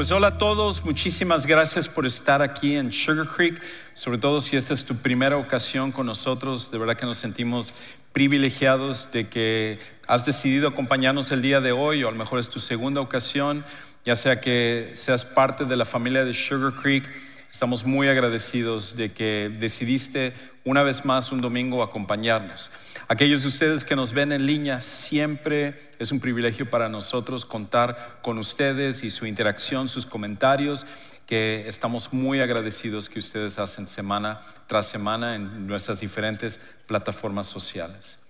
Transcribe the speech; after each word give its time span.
Pues 0.00 0.12
hola 0.12 0.28
a 0.28 0.38
todos, 0.38 0.82
muchísimas 0.82 1.44
gracias 1.44 1.86
por 1.86 2.06
estar 2.06 2.40
aquí 2.40 2.74
en 2.74 2.90
Sugar 2.90 3.28
Creek, 3.28 3.60
sobre 3.92 4.16
todo 4.16 4.40
si 4.40 4.56
esta 4.56 4.72
es 4.72 4.86
tu 4.86 4.96
primera 4.96 5.36
ocasión 5.36 5.92
con 5.92 6.06
nosotros, 6.06 6.70
de 6.70 6.78
verdad 6.78 6.96
que 6.96 7.04
nos 7.04 7.18
sentimos 7.18 7.74
privilegiados 8.14 9.12
de 9.12 9.28
que 9.28 9.78
has 10.06 10.24
decidido 10.24 10.68
acompañarnos 10.68 11.30
el 11.32 11.42
día 11.42 11.60
de 11.60 11.72
hoy 11.72 12.02
o 12.02 12.08
a 12.08 12.12
lo 12.12 12.16
mejor 12.16 12.38
es 12.38 12.48
tu 12.48 12.60
segunda 12.60 13.02
ocasión, 13.02 13.62
ya 14.06 14.16
sea 14.16 14.40
que 14.40 14.92
seas 14.94 15.26
parte 15.26 15.66
de 15.66 15.76
la 15.76 15.84
familia 15.84 16.24
de 16.24 16.32
Sugar 16.32 16.72
Creek, 16.80 17.06
estamos 17.52 17.84
muy 17.84 18.08
agradecidos 18.08 18.96
de 18.96 19.12
que 19.12 19.52
decidiste 19.58 20.32
una 20.64 20.82
vez 20.82 21.04
más 21.04 21.30
un 21.30 21.42
domingo 21.42 21.82
acompañarnos. 21.82 22.70
Aquellos 23.12 23.42
de 23.42 23.48
ustedes 23.48 23.82
que 23.82 23.96
nos 23.96 24.12
ven 24.12 24.30
en 24.30 24.46
línea, 24.46 24.80
siempre 24.80 25.90
es 25.98 26.12
un 26.12 26.20
privilegio 26.20 26.70
para 26.70 26.88
nosotros 26.88 27.44
contar 27.44 28.20
con 28.22 28.38
ustedes 28.38 29.02
y 29.02 29.10
su 29.10 29.26
interacción, 29.26 29.88
sus 29.88 30.06
comentarios, 30.06 30.86
que 31.26 31.66
estamos 31.66 32.12
muy 32.12 32.40
agradecidos 32.40 33.08
que 33.08 33.18
ustedes 33.18 33.58
hacen 33.58 33.88
semana 33.88 34.42
tras 34.68 34.86
semana 34.86 35.34
en 35.34 35.66
nuestras 35.66 35.98
diferentes 35.98 36.60
plataformas 36.86 37.48
sociales. 37.48 38.20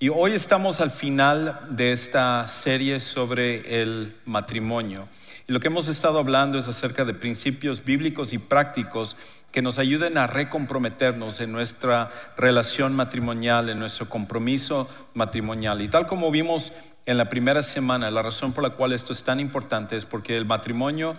Y 0.00 0.08
hoy 0.08 0.32
estamos 0.32 0.80
al 0.80 0.92
final 0.92 1.66
de 1.68 1.92
esta 1.92 2.48
serie 2.48 3.00
sobre 3.00 3.82
el 3.82 4.16
matrimonio. 4.24 5.08
Y 5.46 5.52
lo 5.52 5.60
que 5.60 5.66
hemos 5.66 5.88
estado 5.88 6.18
hablando 6.18 6.56
es 6.56 6.68
acerca 6.68 7.04
de 7.04 7.12
principios 7.12 7.84
bíblicos 7.84 8.32
y 8.32 8.38
prácticos 8.38 9.14
que 9.52 9.62
nos 9.62 9.78
ayuden 9.78 10.18
a 10.18 10.26
recomprometernos 10.26 11.40
en 11.40 11.52
nuestra 11.52 12.10
relación 12.36 12.96
matrimonial, 12.96 13.68
en 13.68 13.78
nuestro 13.78 14.08
compromiso 14.08 14.88
matrimonial. 15.14 15.82
Y 15.82 15.88
tal 15.88 16.06
como 16.06 16.30
vimos 16.30 16.72
en 17.04 17.18
la 17.18 17.28
primera 17.28 17.62
semana, 17.62 18.10
la 18.10 18.22
razón 18.22 18.52
por 18.52 18.64
la 18.64 18.70
cual 18.70 18.92
esto 18.92 19.12
es 19.12 19.22
tan 19.22 19.40
importante 19.40 19.96
es 19.96 20.06
porque 20.06 20.36
el 20.36 20.46
matrimonio 20.46 21.14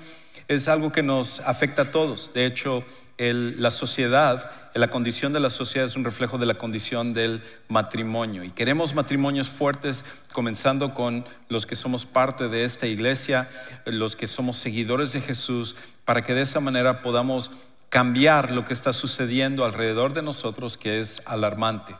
es 0.47 0.67
algo 0.67 0.91
que 0.91 1.03
nos 1.03 1.39
afecta 1.41 1.83
a 1.83 1.91
todos. 1.91 2.33
De 2.33 2.45
hecho, 2.45 2.83
la 3.17 3.69
sociedad, 3.69 4.49
la 4.73 4.89
condición 4.89 5.33
de 5.33 5.39
la 5.39 5.51
sociedad 5.51 5.87
es 5.87 5.95
un 5.95 6.03
reflejo 6.03 6.37
de 6.39 6.47
la 6.47 6.55
condición 6.55 7.13
del 7.13 7.41
matrimonio. 7.67 8.43
Y 8.43 8.49
queremos 8.49 8.95
matrimonios 8.95 9.47
fuertes, 9.47 10.03
comenzando 10.31 10.95
con 10.95 11.25
los 11.49 11.65
que 11.65 11.75
somos 11.75 12.05
parte 12.05 12.47
de 12.47 12.63
esta 12.63 12.87
iglesia, 12.87 13.47
los 13.85 14.15
que 14.15 14.25
somos 14.25 14.57
seguidores 14.57 15.13
de 15.13 15.21
Jesús, 15.21 15.75
para 16.05 16.23
que 16.23 16.33
de 16.33 16.41
esa 16.41 16.59
manera 16.59 17.01
podamos 17.01 17.51
cambiar 17.93 18.49
lo 18.49 18.65
que 18.65 18.73
está 18.73 18.91
sucediendo 18.91 19.63
alrededor 19.63 20.13
de 20.13 20.23
nosotros, 20.23 20.77
que 20.77 20.99
es 20.99 21.21
alarmante. 21.25 21.95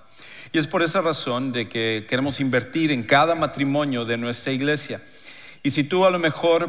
Y 0.51 0.57
es 0.57 0.65
por 0.65 0.81
esa 0.81 1.01
razón 1.01 1.51
de 1.51 1.69
que 1.69 2.07
queremos 2.09 2.39
invertir 2.39 2.91
en 2.91 3.03
cada 3.03 3.35
matrimonio 3.35 4.03
de 4.03 4.17
nuestra 4.17 4.53
iglesia. 4.53 4.99
Y 5.61 5.69
si 5.69 5.83
tú 5.83 6.07
a 6.07 6.09
lo 6.09 6.17
mejor 6.17 6.67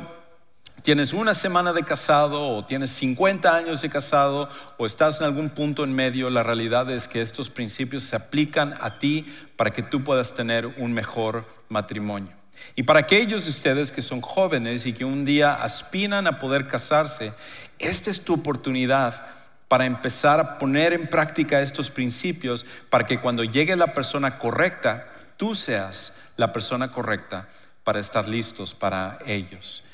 tienes 0.82 1.14
una 1.14 1.32
semana 1.32 1.72
de 1.72 1.84
casado 1.84 2.54
o 2.54 2.66
tienes 2.66 2.90
50 2.90 3.56
años 3.56 3.80
de 3.80 3.88
casado 3.88 4.50
o 4.76 4.84
estás 4.84 5.22
en 5.22 5.26
algún 5.28 5.48
punto 5.48 5.84
en 5.84 5.94
medio, 5.94 6.28
la 6.28 6.42
realidad 6.42 6.90
es 6.90 7.08
que 7.08 7.22
estos 7.22 7.48
principios 7.48 8.02
se 8.02 8.16
aplican 8.16 8.74
a 8.82 8.98
ti 8.98 9.24
para 9.56 9.72
que 9.72 9.82
tú 9.82 10.04
puedas 10.04 10.34
tener 10.34 10.66
un 10.66 10.92
mejor 10.92 11.46
matrimonio. 11.70 12.43
Y 12.76 12.82
para 12.84 13.00
aquellos 13.00 13.44
de 13.44 13.50
ustedes 13.50 13.92
que 13.92 14.02
son 14.02 14.20
jóvenes 14.20 14.86
y 14.86 14.92
que 14.92 15.04
un 15.04 15.24
día 15.24 15.54
aspiran 15.54 16.26
a 16.26 16.38
poder 16.38 16.66
casarse, 16.66 17.32
esta 17.78 18.10
es 18.10 18.24
tu 18.24 18.34
oportunidad 18.34 19.22
para 19.68 19.86
empezar 19.86 20.40
a 20.40 20.58
poner 20.58 20.92
en 20.92 21.06
práctica 21.08 21.60
estos 21.60 21.90
principios 21.90 22.66
para 22.90 23.06
que 23.06 23.20
cuando 23.20 23.44
llegue 23.44 23.76
la 23.76 23.94
persona 23.94 24.38
correcta, 24.38 25.06
tú 25.36 25.54
seas 25.54 26.16
la 26.36 26.52
persona 26.52 26.88
correcta 26.88 27.48
para 27.82 28.00
estar 28.00 28.28
listos 28.28 28.74
para 28.74 29.18
ellos. 29.26 29.84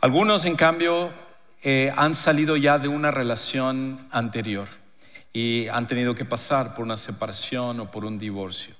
Algunos, 0.00 0.44
en 0.44 0.56
cambio, 0.56 1.10
eh, 1.62 1.92
han 1.96 2.14
salido 2.14 2.56
ya 2.56 2.78
de 2.78 2.88
una 2.88 3.10
relación 3.10 4.06
anterior 4.10 4.68
y 5.32 5.66
han 5.68 5.86
tenido 5.86 6.14
que 6.14 6.24
pasar 6.24 6.74
por 6.74 6.84
una 6.84 6.96
separación 6.96 7.80
o 7.80 7.90
por 7.90 8.04
un 8.04 8.18
divorcio. 8.18 8.73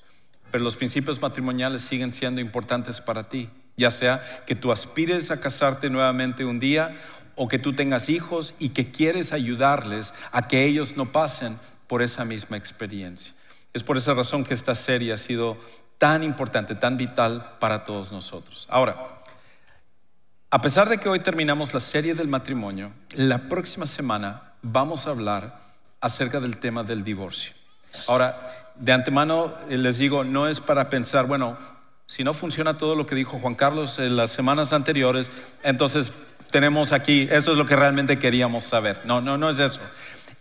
Pero 0.54 0.62
los 0.62 0.76
principios 0.76 1.20
matrimoniales 1.20 1.82
siguen 1.82 2.12
siendo 2.12 2.40
importantes 2.40 3.00
para 3.00 3.28
ti, 3.28 3.50
ya 3.76 3.90
sea 3.90 4.24
que 4.46 4.54
tú 4.54 4.70
aspires 4.70 5.32
a 5.32 5.40
casarte 5.40 5.90
nuevamente 5.90 6.44
un 6.44 6.60
día 6.60 6.94
o 7.34 7.48
que 7.48 7.58
tú 7.58 7.74
tengas 7.74 8.08
hijos 8.08 8.54
y 8.60 8.68
que 8.68 8.92
quieres 8.92 9.32
ayudarles 9.32 10.14
a 10.30 10.46
que 10.46 10.64
ellos 10.64 10.96
no 10.96 11.10
pasen 11.10 11.58
por 11.88 12.02
esa 12.02 12.24
misma 12.24 12.56
experiencia. 12.56 13.34
Es 13.72 13.82
por 13.82 13.96
esa 13.96 14.14
razón 14.14 14.44
que 14.44 14.54
esta 14.54 14.76
serie 14.76 15.12
ha 15.12 15.16
sido 15.16 15.58
tan 15.98 16.22
importante, 16.22 16.76
tan 16.76 16.96
vital 16.96 17.56
para 17.58 17.84
todos 17.84 18.12
nosotros. 18.12 18.68
Ahora, 18.70 19.24
a 20.50 20.60
pesar 20.60 20.88
de 20.88 20.98
que 20.98 21.08
hoy 21.08 21.18
terminamos 21.18 21.74
la 21.74 21.80
serie 21.80 22.14
del 22.14 22.28
matrimonio, 22.28 22.92
la 23.16 23.48
próxima 23.48 23.86
semana 23.86 24.52
vamos 24.62 25.08
a 25.08 25.10
hablar 25.10 25.58
acerca 26.00 26.38
del 26.38 26.58
tema 26.58 26.84
del 26.84 27.02
divorcio. 27.02 27.54
Ahora, 28.06 28.63
de 28.76 28.92
antemano 28.92 29.54
eh, 29.68 29.78
les 29.78 29.98
digo, 29.98 30.24
no 30.24 30.48
es 30.48 30.60
para 30.60 30.90
pensar, 30.90 31.26
bueno, 31.26 31.56
si 32.06 32.24
no 32.24 32.34
funciona 32.34 32.76
todo 32.76 32.94
lo 32.94 33.06
que 33.06 33.14
dijo 33.14 33.38
Juan 33.38 33.54
Carlos 33.54 33.98
en 33.98 34.16
las 34.16 34.30
semanas 34.30 34.72
anteriores, 34.72 35.30
entonces 35.62 36.12
tenemos 36.50 36.92
aquí, 36.92 37.28
eso 37.30 37.52
es 37.52 37.58
lo 37.58 37.66
que 37.66 37.76
realmente 37.76 38.18
queríamos 38.18 38.64
saber. 38.64 39.00
No, 39.04 39.20
no, 39.20 39.38
no 39.38 39.48
es 39.50 39.58
eso. 39.58 39.80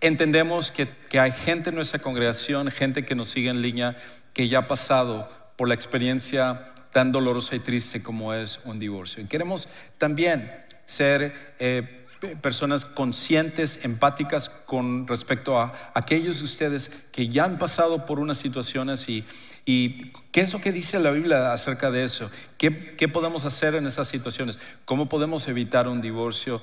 Entendemos 0.02 0.70
que, 0.72 0.88
que 1.10 1.20
hay 1.20 1.32
gente 1.32 1.70
en 1.70 1.76
nuestra 1.76 2.00
congregación, 2.00 2.70
gente 2.70 3.06
que 3.06 3.16
nos 3.16 3.30
sigue 3.30 3.50
en 3.50 3.62
línea, 3.62 3.96
que 4.34 4.48
ya 4.48 4.60
ha 4.60 4.68
pasado 4.68 5.30
por 5.56 5.68
la 5.68 5.74
experiencia 5.74 6.74
tan 6.92 7.12
dolorosa 7.12 7.56
y 7.56 7.60
triste 7.60 8.04
como 8.04 8.34
es 8.34 8.60
un 8.66 8.80
divorcio. 8.80 9.24
Y 9.24 9.28
queremos 9.28 9.68
también 9.98 10.52
ser 10.86 11.56
eh, 11.60 12.03
personas 12.42 12.86
conscientes, 12.86 13.84
empáticas 13.84 14.50
con 14.50 15.08
respecto 15.08 15.60
a 15.60 15.92
aquellos 15.94 16.40
de 16.40 16.46
ustedes 16.46 16.90
que 17.12 17.30
ya 17.30 17.46
han 17.46 17.58
pasado 17.58 18.06
por 18.06 18.20
unas 18.20 18.38
situaciones 18.38 19.08
y, 19.10 19.26
¿Y 19.66 20.12
qué 20.32 20.42
es 20.42 20.52
lo 20.52 20.60
que 20.60 20.72
dice 20.72 21.00
la 21.00 21.12
Biblia 21.12 21.54
acerca 21.54 21.90
de 21.90 22.04
eso? 22.04 22.30
¿Qué, 22.58 22.96
¿Qué, 22.98 23.08
podemos 23.08 23.46
hacer 23.46 23.76
en 23.76 23.88
esas 23.88 24.10
situaciones? 24.10 24.60
¿Cómo 24.84 25.08
podemos 25.08 25.48
evitar 25.48 25.88
un 25.88 26.02
divorcio? 26.02 26.62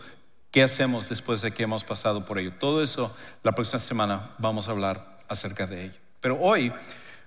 ¿Qué 0.51 0.63
hacemos 0.63 1.09
después 1.09 1.41
de 1.41 1.53
que 1.53 1.63
hemos 1.63 1.83
pasado 1.83 2.27
por 2.27 2.39
ello? 2.39 2.53
Todo 2.59 2.83
eso 2.83 3.17
la 3.43 3.53
próxima 3.53 3.79
semana 3.79 4.33
vamos 4.39 4.69
a 4.69 4.73
hablar 4.73 5.19
acerca 5.29 5.67
de 5.67 5.87
ello. 5.87 5.99
Pero 6.21 6.39
hoy 6.41 6.73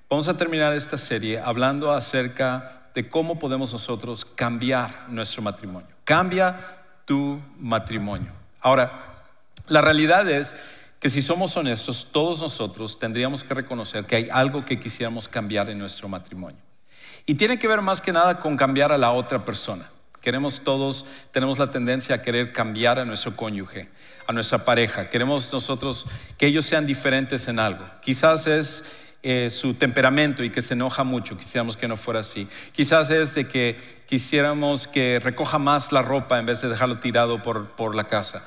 vamos 0.09 0.27
a 0.27 0.37
terminar 0.37 0.73
esta 0.73 0.97
serie 0.97 1.39
hablando 1.39 1.91
acerca 1.91 2.89
de 2.93 3.09
cómo 3.09 3.39
podemos 3.39 3.73
nosotros 3.73 4.25
cambiar 4.25 5.09
nuestro 5.09 5.41
matrimonio. 5.41 5.87
Cambia 6.03 6.82
tu 7.05 7.41
matrimonio. 7.59 8.31
Ahora, 8.61 9.25
la 9.67 9.81
realidad 9.81 10.29
es 10.29 10.55
que 10.99 11.09
si 11.09 11.21
somos 11.21 11.57
honestos, 11.57 12.07
todos 12.11 12.41
nosotros 12.41 12.97
tendríamos 12.97 13.43
que 13.43 13.53
reconocer 13.53 14.05
que 14.05 14.15
hay 14.15 14.27
algo 14.31 14.63
que 14.63 14.79
quisiéramos 14.79 15.27
cambiar 15.27 15.69
en 15.69 15.77
nuestro 15.77 16.07
matrimonio. 16.07 16.59
Y 17.25 17.35
tiene 17.35 17.59
que 17.59 17.67
ver 17.67 17.81
más 17.81 18.01
que 18.01 18.13
nada 18.13 18.39
con 18.39 18.57
cambiar 18.57 18.91
a 18.91 18.97
la 18.97 19.11
otra 19.11 19.43
persona. 19.43 19.89
Queremos 20.21 20.61
todos, 20.61 21.05
tenemos 21.31 21.59
la 21.59 21.71
tendencia 21.71 22.15
a 22.15 22.21
querer 22.21 22.53
cambiar 22.53 22.99
a 22.99 23.05
nuestro 23.05 23.35
cónyuge, 23.35 23.89
a 24.25 24.31
nuestra 24.31 24.63
pareja. 24.63 25.09
Queremos 25.09 25.51
nosotros 25.51 26.05
que 26.37 26.47
ellos 26.47 26.65
sean 26.65 26.85
diferentes 26.85 27.49
en 27.49 27.59
algo. 27.59 27.85
Quizás 28.01 28.47
es 28.47 28.85
eh, 29.23 29.49
su 29.49 29.73
temperamento 29.73 30.43
y 30.43 30.49
que 30.49 30.61
se 30.61 30.73
enoja 30.73 31.03
mucho, 31.03 31.37
quisiéramos 31.37 31.77
que 31.77 31.87
no 31.87 31.97
fuera 31.97 32.19
así. 32.19 32.47
Quizás 32.73 33.09
es 33.09 33.33
de 33.33 33.47
que 33.47 33.77
quisiéramos 34.05 34.87
que 34.87 35.19
recoja 35.19 35.57
más 35.59 35.91
la 35.91 36.01
ropa 36.01 36.37
en 36.37 36.45
vez 36.45 36.61
de 36.61 36.67
dejarlo 36.67 36.99
tirado 36.99 37.41
por, 37.41 37.69
por 37.71 37.95
la 37.95 38.03
casa. 38.03 38.43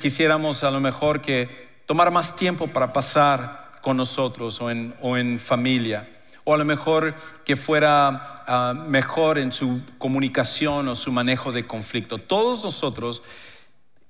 Quisiéramos 0.00 0.64
a 0.64 0.70
lo 0.70 0.80
mejor 0.80 1.20
que 1.20 1.68
tomar 1.86 2.10
más 2.10 2.36
tiempo 2.36 2.68
para 2.68 2.92
pasar 2.92 3.68
con 3.80 3.96
nosotros 3.96 4.60
o 4.60 4.70
en, 4.70 5.40
familia. 5.40 6.08
O 6.44 6.54
a 6.54 6.58
lo 6.58 6.64
mejor 6.64 7.14
que 7.44 7.56
fuera 7.56 8.34
ah, 8.46 8.74
mejor 8.74 9.38
en 9.38 9.52
su 9.52 9.82
comunicación 9.98 10.88
o 10.88 10.94
su 10.94 11.12
manejo 11.12 11.52
de 11.52 11.62
conflicto. 11.64 12.18
Todos 12.18 12.64
nosotros 12.64 13.22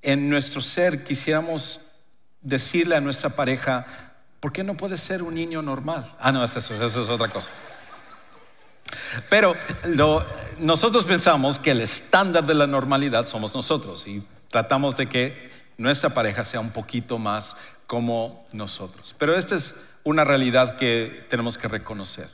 en 0.02 0.28
nuestro 0.28 0.60
ser 0.60 1.04
quisiéramos 1.04 1.80
decirle 2.40 2.96
a 2.96 3.00
nuestra 3.00 3.30
pareja, 3.30 3.86
¿por 4.40 4.52
qué 4.52 4.64
no 4.64 4.76
puede 4.76 4.96
ser 4.96 5.22
un 5.22 5.34
niño 5.34 5.62
normal? 5.62 6.10
Ah, 6.20 6.32
no, 6.32 6.44
eso, 6.44 6.58
eso 6.58 6.74
es 7.02 7.08
otra 7.08 7.28
cosa. 7.28 7.48
Pero 9.28 9.54
nosotros 10.58 11.04
pensamos 11.04 11.58
que 11.58 11.72
el 11.72 11.80
estándar 11.80 12.44
de 12.46 12.54
la 12.54 12.66
normalidad 12.66 13.26
somos 13.26 13.54
nosotros 13.54 14.06
y 14.06 14.22
tratamos 14.50 14.96
de 14.96 15.08
que 15.08 15.50
nuestra 15.76 16.10
pareja 16.10 16.44
sea 16.44 16.60
un 16.60 16.70
poquito 16.70 17.18
más 17.18 17.56
como 17.86 18.46
nosotros. 18.52 19.14
Pero 19.18 19.36
esta 19.36 19.54
es 19.54 19.76
una 20.04 20.24
realidad 20.24 20.76
que 20.76 21.26
tenemos 21.28 21.58
que 21.58 21.68
reconocer. 21.68 22.28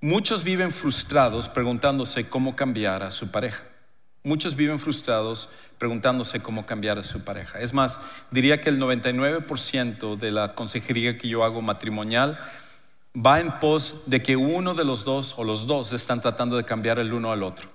Muchos 0.00 0.44
viven 0.44 0.72
frustrados 0.72 1.48
preguntándose 1.48 2.28
cómo 2.28 2.56
cambiar 2.56 3.02
a 3.02 3.10
su 3.10 3.30
pareja. 3.30 3.62
Muchos 4.22 4.54
viven 4.54 4.78
frustrados 4.78 5.48
preguntándose 5.78 6.42
cómo 6.42 6.66
cambiar 6.66 6.98
a 6.98 7.04
su 7.04 7.20
pareja. 7.24 7.58
Es 7.60 7.72
más, 7.72 7.98
diría 8.30 8.60
que 8.60 8.68
el 8.68 8.78
99% 8.78 10.16
de 10.16 10.30
la 10.30 10.54
consejería 10.54 11.16
que 11.16 11.28
yo 11.28 11.42
hago 11.42 11.62
matrimonial 11.62 12.38
va 13.16 13.40
en 13.40 13.50
pos 13.60 14.02
de 14.06 14.22
que 14.22 14.36
uno 14.36 14.74
de 14.74 14.84
los 14.84 15.04
dos 15.04 15.34
o 15.38 15.44
los 15.44 15.66
dos 15.66 15.92
están 15.94 16.20
tratando 16.20 16.56
de 16.56 16.64
cambiar 16.64 16.98
el 16.98 17.12
uno 17.12 17.32
al 17.32 17.42
otro. 17.42 17.70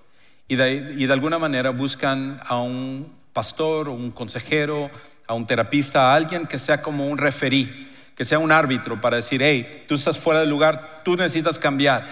Y 0.48 0.56
de, 0.56 0.82
de 0.82 1.14
alguna 1.14 1.40
manera 1.40 1.72
buscan 1.72 2.40
a 2.46 2.58
un 2.58 3.12
pastor 3.34 3.90
o 3.90 3.94
un 3.94 4.12
consejero, 4.12 4.92
a 5.28 5.34
un 5.34 5.48
terapista, 5.48 6.12
a 6.12 6.16
alguien 6.16 6.46
que 6.46 6.60
sea 6.60 6.82
como 6.82 7.08
un 7.08 7.18
referí, 7.18 7.92
que 8.16 8.24
sea 8.24 8.40
un 8.40 8.52
árbitro 8.52 9.02
para 9.02 9.18
decir, 9.18 9.42
hey, 9.44 9.84
tú 9.88 9.96
estás 9.96 10.18
fuera 10.18 10.40
del 10.40 10.50
lugar, 10.50 11.02
tú 11.04 11.18
necesitas 11.18 11.60
cambiar. 11.60 12.08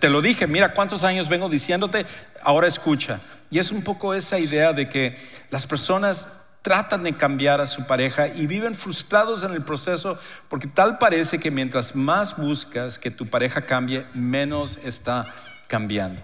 Te 0.00 0.08
lo 0.08 0.22
dije, 0.22 0.46
mira 0.46 0.72
cuántos 0.72 1.04
años 1.04 1.28
vengo 1.28 1.48
diciéndote, 1.48 2.06
ahora 2.44 2.68
escucha. 2.68 3.20
Y 3.50 3.58
es 3.58 3.70
un 3.70 3.82
poco 3.82 4.14
esa 4.14 4.38
idea 4.38 4.72
de 4.72 4.88
que 4.88 5.16
las 5.50 5.66
personas 5.66 6.26
tratan 6.62 7.02
de 7.02 7.12
cambiar 7.12 7.60
a 7.60 7.66
su 7.66 7.86
pareja 7.86 8.28
y 8.28 8.46
viven 8.46 8.74
frustrados 8.74 9.42
en 9.42 9.52
el 9.52 9.62
proceso 9.62 10.18
porque 10.48 10.68
tal 10.68 10.98
parece 10.98 11.38
que 11.38 11.50
mientras 11.50 11.94
más 11.94 12.36
buscas 12.36 12.98
que 12.98 13.10
tu 13.10 13.26
pareja 13.26 13.66
cambie, 13.66 14.06
menos 14.14 14.78
está 14.84 15.26
cambiando. 15.66 16.22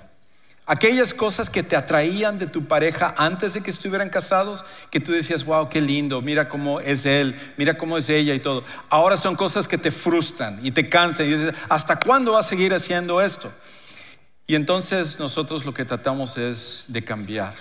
Aquellas 0.71 1.15
cosas 1.15 1.49
que 1.49 1.63
te 1.63 1.77
atraían 1.77 2.39
de 2.39 2.47
tu 2.47 2.67
pareja 2.67 3.15
antes 3.17 3.55
de 3.55 3.63
que 3.63 3.71
estuvieran 3.71 4.11
casados, 4.11 4.67
que 4.91 5.01
tú 5.01 5.13
decías, 5.13 5.45
wow, 5.47 5.71
qué 5.71 5.81
lindo, 5.81 6.21
mira 6.21 6.51
cómo 6.51 6.79
es 6.79 7.07
él, 7.07 7.35
mira 7.57 7.79
cómo 7.79 7.97
es 7.97 8.09
ella 8.11 8.35
y 8.35 8.41
todo. 8.41 8.63
Ahora 8.91 9.17
son 9.17 9.35
cosas 9.35 9.67
que 9.67 9.79
te 9.79 9.91
frustran 9.91 10.61
y 10.63 10.71
te 10.71 10.91
cansan 10.91 11.27
y 11.27 11.31
dices, 11.31 11.55
¿hasta 11.71 11.99
cuándo 11.99 12.33
va 12.33 12.41
a 12.41 12.43
seguir 12.43 12.75
haciendo 12.75 13.23
esto? 13.23 13.51
Y 14.49 14.55
entonces 14.55 15.19
nosotros 15.19 15.67
lo 15.67 15.75
que 15.75 15.85
tratamos 15.85 16.39
es 16.39 16.87
de 16.89 17.05
cambiar. 17.05 17.55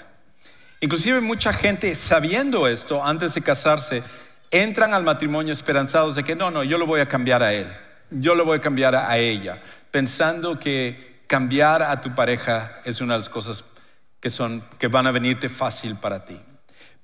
Inclusive 0.80 1.20
mucha 1.20 1.52
gente 1.52 1.94
sabiendo 1.96 2.66
esto 2.66 3.06
antes 3.06 3.34
de 3.34 3.42
casarse, 3.42 4.04
entran 4.52 4.94
al 4.94 5.04
matrimonio 5.04 5.52
esperanzados 5.52 6.16
de 6.16 6.24
que 6.24 6.34
no, 6.34 6.50
no, 6.50 6.64
yo 6.64 6.78
lo 6.78 6.86
voy 6.86 7.02
a 7.02 7.10
cambiar 7.10 7.44
a 7.44 7.54
él, 7.54 7.68
yo 8.10 8.36
lo 8.36 8.46
voy 8.46 8.60
a 8.60 8.62
cambiar 8.62 8.96
a 8.96 9.18
ella, 9.18 9.62
pensando 9.92 10.60
que 10.60 11.24
cambiar 11.28 11.84
a 11.84 12.00
tu 12.00 12.16
pareja 12.16 12.80
es 12.86 13.02
una 13.02 13.16
de 13.16 13.20
las 13.20 13.30
cosas 13.30 13.66
que, 14.22 14.30
son, 14.30 14.64
que 14.80 14.88
van 14.88 15.08
a 15.08 15.12
venirte 15.12 15.50
fácil 15.50 15.98
para 15.98 16.24
ti. 16.24 16.40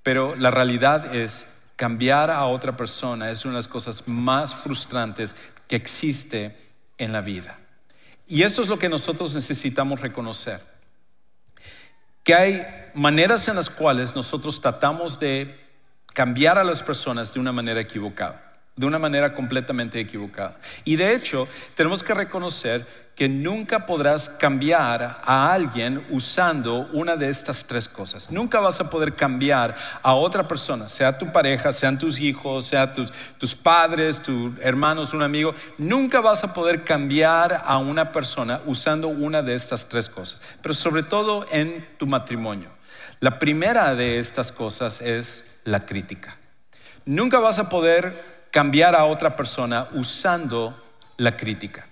Pero 0.01 0.33
la 0.37 0.49
realidad 0.49 1.13
es, 1.13 1.45
cambiar 1.75 2.31
a 2.31 2.45
otra 2.45 2.77
persona 2.77 3.31
es 3.31 3.43
una 3.43 3.55
de 3.55 3.59
las 3.59 3.67
cosas 3.67 4.07
más 4.07 4.55
frustrantes 4.55 5.35
que 5.67 5.75
existe 5.75 6.55
en 6.97 7.11
la 7.11 7.19
vida. 7.19 7.59
Y 8.27 8.43
esto 8.43 8.61
es 8.61 8.67
lo 8.67 8.79
que 8.79 8.89
nosotros 8.89 9.33
necesitamos 9.33 10.01
reconocer. 10.01 10.59
Que 12.23 12.33
hay 12.33 12.65
maneras 12.93 13.47
en 13.47 13.55
las 13.55 13.69
cuales 13.69 14.15
nosotros 14.15 14.61
tratamos 14.61 15.19
de 15.19 15.59
cambiar 16.13 16.57
a 16.57 16.63
las 16.63 16.81
personas 16.83 17.33
de 17.33 17.39
una 17.39 17.51
manera 17.51 17.81
equivocada, 17.81 18.43
de 18.75 18.85
una 18.85 18.99
manera 18.99 19.33
completamente 19.33 19.99
equivocada. 19.99 20.57
Y 20.85 20.95
de 20.95 21.13
hecho, 21.15 21.47
tenemos 21.75 22.03
que 22.03 22.13
reconocer 22.13 22.87
que 23.15 23.29
nunca 23.29 23.85
podrás 23.85 24.27
cambiar 24.27 25.21
a 25.23 25.53
alguien 25.53 26.03
usando 26.09 26.89
una 26.93 27.15
de 27.15 27.29
estas 27.29 27.65
tres 27.65 27.87
cosas. 27.87 28.31
Nunca 28.31 28.59
vas 28.59 28.79
a 28.79 28.89
poder 28.89 29.13
cambiar 29.13 29.75
a 30.01 30.15
otra 30.15 30.47
persona, 30.47 30.89
sea 30.89 31.17
tu 31.17 31.31
pareja, 31.31 31.71
sean 31.71 31.99
tus 31.99 32.19
hijos, 32.19 32.65
sea 32.65 32.93
tus, 32.93 33.13
tus 33.37 33.53
padres, 33.53 34.21
tus 34.21 34.53
hermanos, 34.61 35.13
un 35.13 35.21
amigo. 35.21 35.53
Nunca 35.77 36.21
vas 36.21 36.43
a 36.43 36.53
poder 36.53 36.83
cambiar 36.83 37.61
a 37.65 37.77
una 37.77 38.11
persona 38.11 38.61
usando 38.65 39.09
una 39.09 39.43
de 39.43 39.53
estas 39.53 39.87
tres 39.87 40.09
cosas, 40.09 40.41
pero 40.61 40.73
sobre 40.73 41.03
todo 41.03 41.45
en 41.51 41.87
tu 41.97 42.07
matrimonio. 42.07 42.69
La 43.19 43.37
primera 43.37 43.93
de 43.95 44.19
estas 44.19 44.51
cosas 44.51 45.01
es 45.01 45.43
la 45.65 45.85
crítica. 45.85 46.35
Nunca 47.05 47.39
vas 47.39 47.59
a 47.59 47.69
poder 47.69 48.47
cambiar 48.51 48.95
a 48.95 49.05
otra 49.05 49.35
persona 49.35 49.87
usando 49.93 50.79
la 51.17 51.37
crítica. 51.37 51.87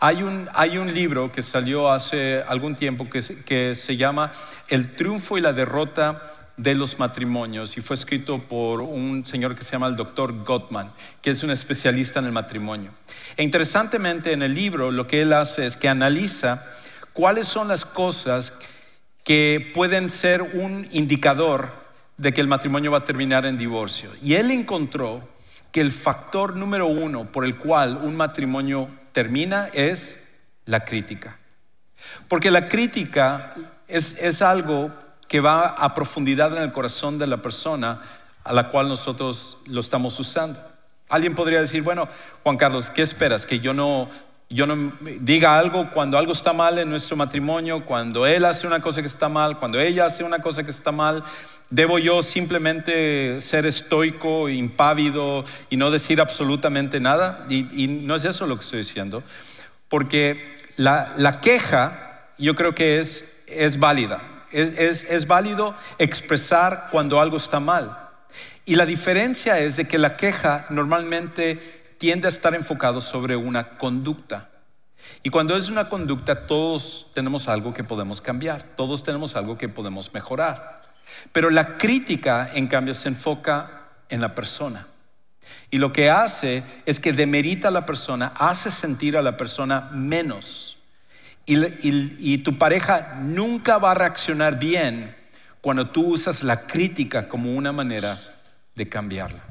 Hay 0.00 0.22
un, 0.22 0.48
hay 0.54 0.78
un 0.78 0.94
libro 0.94 1.32
que 1.32 1.42
salió 1.42 1.90
hace 1.90 2.42
algún 2.46 2.76
tiempo 2.76 3.10
que, 3.10 3.20
que 3.44 3.74
se 3.74 3.96
llama 3.96 4.30
El 4.68 4.94
triunfo 4.94 5.38
y 5.38 5.40
la 5.40 5.52
derrota 5.52 6.32
de 6.56 6.76
los 6.76 7.00
matrimonios 7.00 7.76
y 7.76 7.80
fue 7.80 7.96
escrito 7.96 8.38
por 8.38 8.82
un 8.82 9.26
señor 9.26 9.56
que 9.56 9.64
se 9.64 9.72
llama 9.72 9.88
el 9.88 9.96
doctor 9.96 10.44
Gottman, 10.44 10.92
que 11.20 11.30
es 11.30 11.42
un 11.42 11.50
especialista 11.50 12.20
en 12.20 12.26
el 12.26 12.32
matrimonio. 12.32 12.92
E 13.36 13.42
interesantemente 13.42 14.32
en 14.32 14.42
el 14.42 14.54
libro 14.54 14.92
lo 14.92 15.06
que 15.06 15.22
él 15.22 15.32
hace 15.32 15.66
es 15.66 15.76
que 15.76 15.88
analiza 15.88 16.64
cuáles 17.12 17.48
son 17.48 17.66
las 17.66 17.84
cosas 17.84 18.52
que 19.24 19.72
pueden 19.74 20.10
ser 20.10 20.42
un 20.42 20.86
indicador 20.92 21.70
de 22.16 22.32
que 22.32 22.40
el 22.40 22.48
matrimonio 22.48 22.92
va 22.92 22.98
a 22.98 23.04
terminar 23.04 23.46
en 23.46 23.58
divorcio. 23.58 24.10
Y 24.22 24.34
él 24.34 24.50
encontró 24.50 25.28
que 25.72 25.80
el 25.80 25.92
factor 25.92 26.56
número 26.56 26.86
uno 26.86 27.30
por 27.30 27.44
el 27.44 27.56
cual 27.56 27.98
un 28.02 28.16
matrimonio 28.16 28.88
termina 29.12 29.68
es 29.72 30.24
la 30.64 30.84
crítica. 30.84 31.38
Porque 32.28 32.50
la 32.50 32.68
crítica 32.68 33.54
es, 33.86 34.42
algo 34.42 34.92
que 35.28 35.40
va 35.40 35.66
a 35.66 35.94
profundidad 35.94 36.56
en 36.56 36.62
el 36.62 36.72
corazón 36.72 37.18
de 37.18 37.26
la 37.26 37.38
persona 37.38 38.00
a 38.44 38.52
la 38.52 38.68
cual 38.68 38.88
nosotros 38.88 39.58
lo 39.66 39.80
estamos 39.80 40.18
usando. 40.18 40.58
Alguien 41.08 41.34
podría 41.34 41.60
decir, 41.60 41.82
bueno, 41.82 42.08
Juan 42.42 42.56
Carlos, 42.56 42.90
¿qué 42.90 43.02
esperas? 43.02 43.46
Que 43.46 43.60
yo 43.60 43.72
no, 43.72 44.08
yo 44.50 44.66
no 44.66 44.92
diga 45.20 45.58
algo 45.58 45.90
cuando 45.90 46.18
algo 46.18 46.32
está 46.32 46.52
mal 46.52 46.78
en 46.78 46.88
nuestro 46.90 47.16
matrimonio, 47.16 47.84
cuando 47.84 48.26
él 48.26 48.44
hace 48.44 48.66
una 48.66 48.80
cosa 48.80 49.00
que 49.00 49.06
está 49.06 49.28
mal, 49.28 49.58
cuando 49.58 49.80
ella 49.80 50.06
hace 50.06 50.24
una 50.24 50.40
cosa 50.40 50.62
que 50.62 50.70
está 50.70 50.92
mal. 50.92 51.24
¿Debo 51.70 51.98
yo 51.98 52.22
simplemente 52.22 53.42
ser 53.42 53.66
estoico, 53.66 54.48
impávido 54.48 55.44
y 55.68 55.76
no 55.76 55.90
decir 55.90 56.20
absolutamente 56.20 56.98
nada? 56.98 57.44
Y, 57.50 57.88
no 57.88 58.14
es 58.14 58.24
eso 58.24 58.46
lo 58.46 58.56
que 58.56 58.62
estoy 58.62 58.78
diciendo, 58.78 59.22
porque 59.90 60.56
la, 60.76 61.40
queja 61.42 62.30
yo 62.38 62.54
creo 62.54 62.74
que 62.74 63.00
es, 63.00 63.42
es 63.46 63.78
válida. 63.78 64.22
Es, 64.50 65.04
es 65.04 65.26
válido 65.26 65.74
expresar 65.98 66.88
cuando 66.90 67.20
algo 67.20 67.36
está 67.36 67.60
mal. 67.60 67.98
Y 68.64 68.76
la 68.76 68.86
diferencia 68.86 69.58
es 69.58 69.76
de 69.76 69.86
que 69.86 69.98
la 69.98 70.16
queja 70.16 70.64
normalmente 70.70 71.58
tiende 71.98 72.28
a 72.28 72.30
estar 72.30 72.54
enfocado 72.54 73.02
sobre 73.02 73.36
una 73.36 73.76
conducta. 73.76 74.48
Y 75.22 75.30
cuando 75.30 75.54
es 75.54 75.68
una 75.68 75.88
conducta, 75.88 76.46
todos 76.46 77.10
tenemos 77.14 77.48
algo 77.48 77.74
que 77.74 77.84
podemos 77.84 78.20
cambiar, 78.20 78.62
todos 78.62 79.04
tenemos 79.04 79.36
algo 79.36 79.58
que 79.58 79.68
podemos 79.68 80.14
mejorar. 80.14 80.87
Pero 81.32 81.50
la 81.50 81.78
crítica, 81.78 82.50
en 82.54 82.66
cambio, 82.66 82.94
se 82.94 83.08
enfoca 83.08 83.88
en 84.08 84.20
la 84.20 84.34
persona. 84.34 84.86
Y 85.70 85.78
lo 85.78 85.92
que 85.92 86.10
hace 86.10 86.62
es 86.86 86.98
que 86.98 87.12
demerita 87.12 87.68
a 87.68 87.72
la 87.72 87.86
persona, 87.86 88.32
hace 88.36 88.70
sentir 88.70 89.16
a 89.16 89.22
la 89.22 89.36
persona 89.36 89.90
menos. 89.92 90.78
Y, 91.46 92.38
tu 92.38 92.58
pareja 92.58 93.18
nunca 93.20 93.78
va 93.78 93.92
a 93.92 93.94
reaccionar 93.94 94.58
bien 94.58 95.16
cuando 95.62 95.88
tú 95.88 96.12
usas 96.12 96.42
la 96.42 96.66
crítica 96.66 97.28
como 97.28 97.54
una 97.54 97.72
manera 97.72 98.20
de 98.74 98.88
cambiarla. 98.88 99.42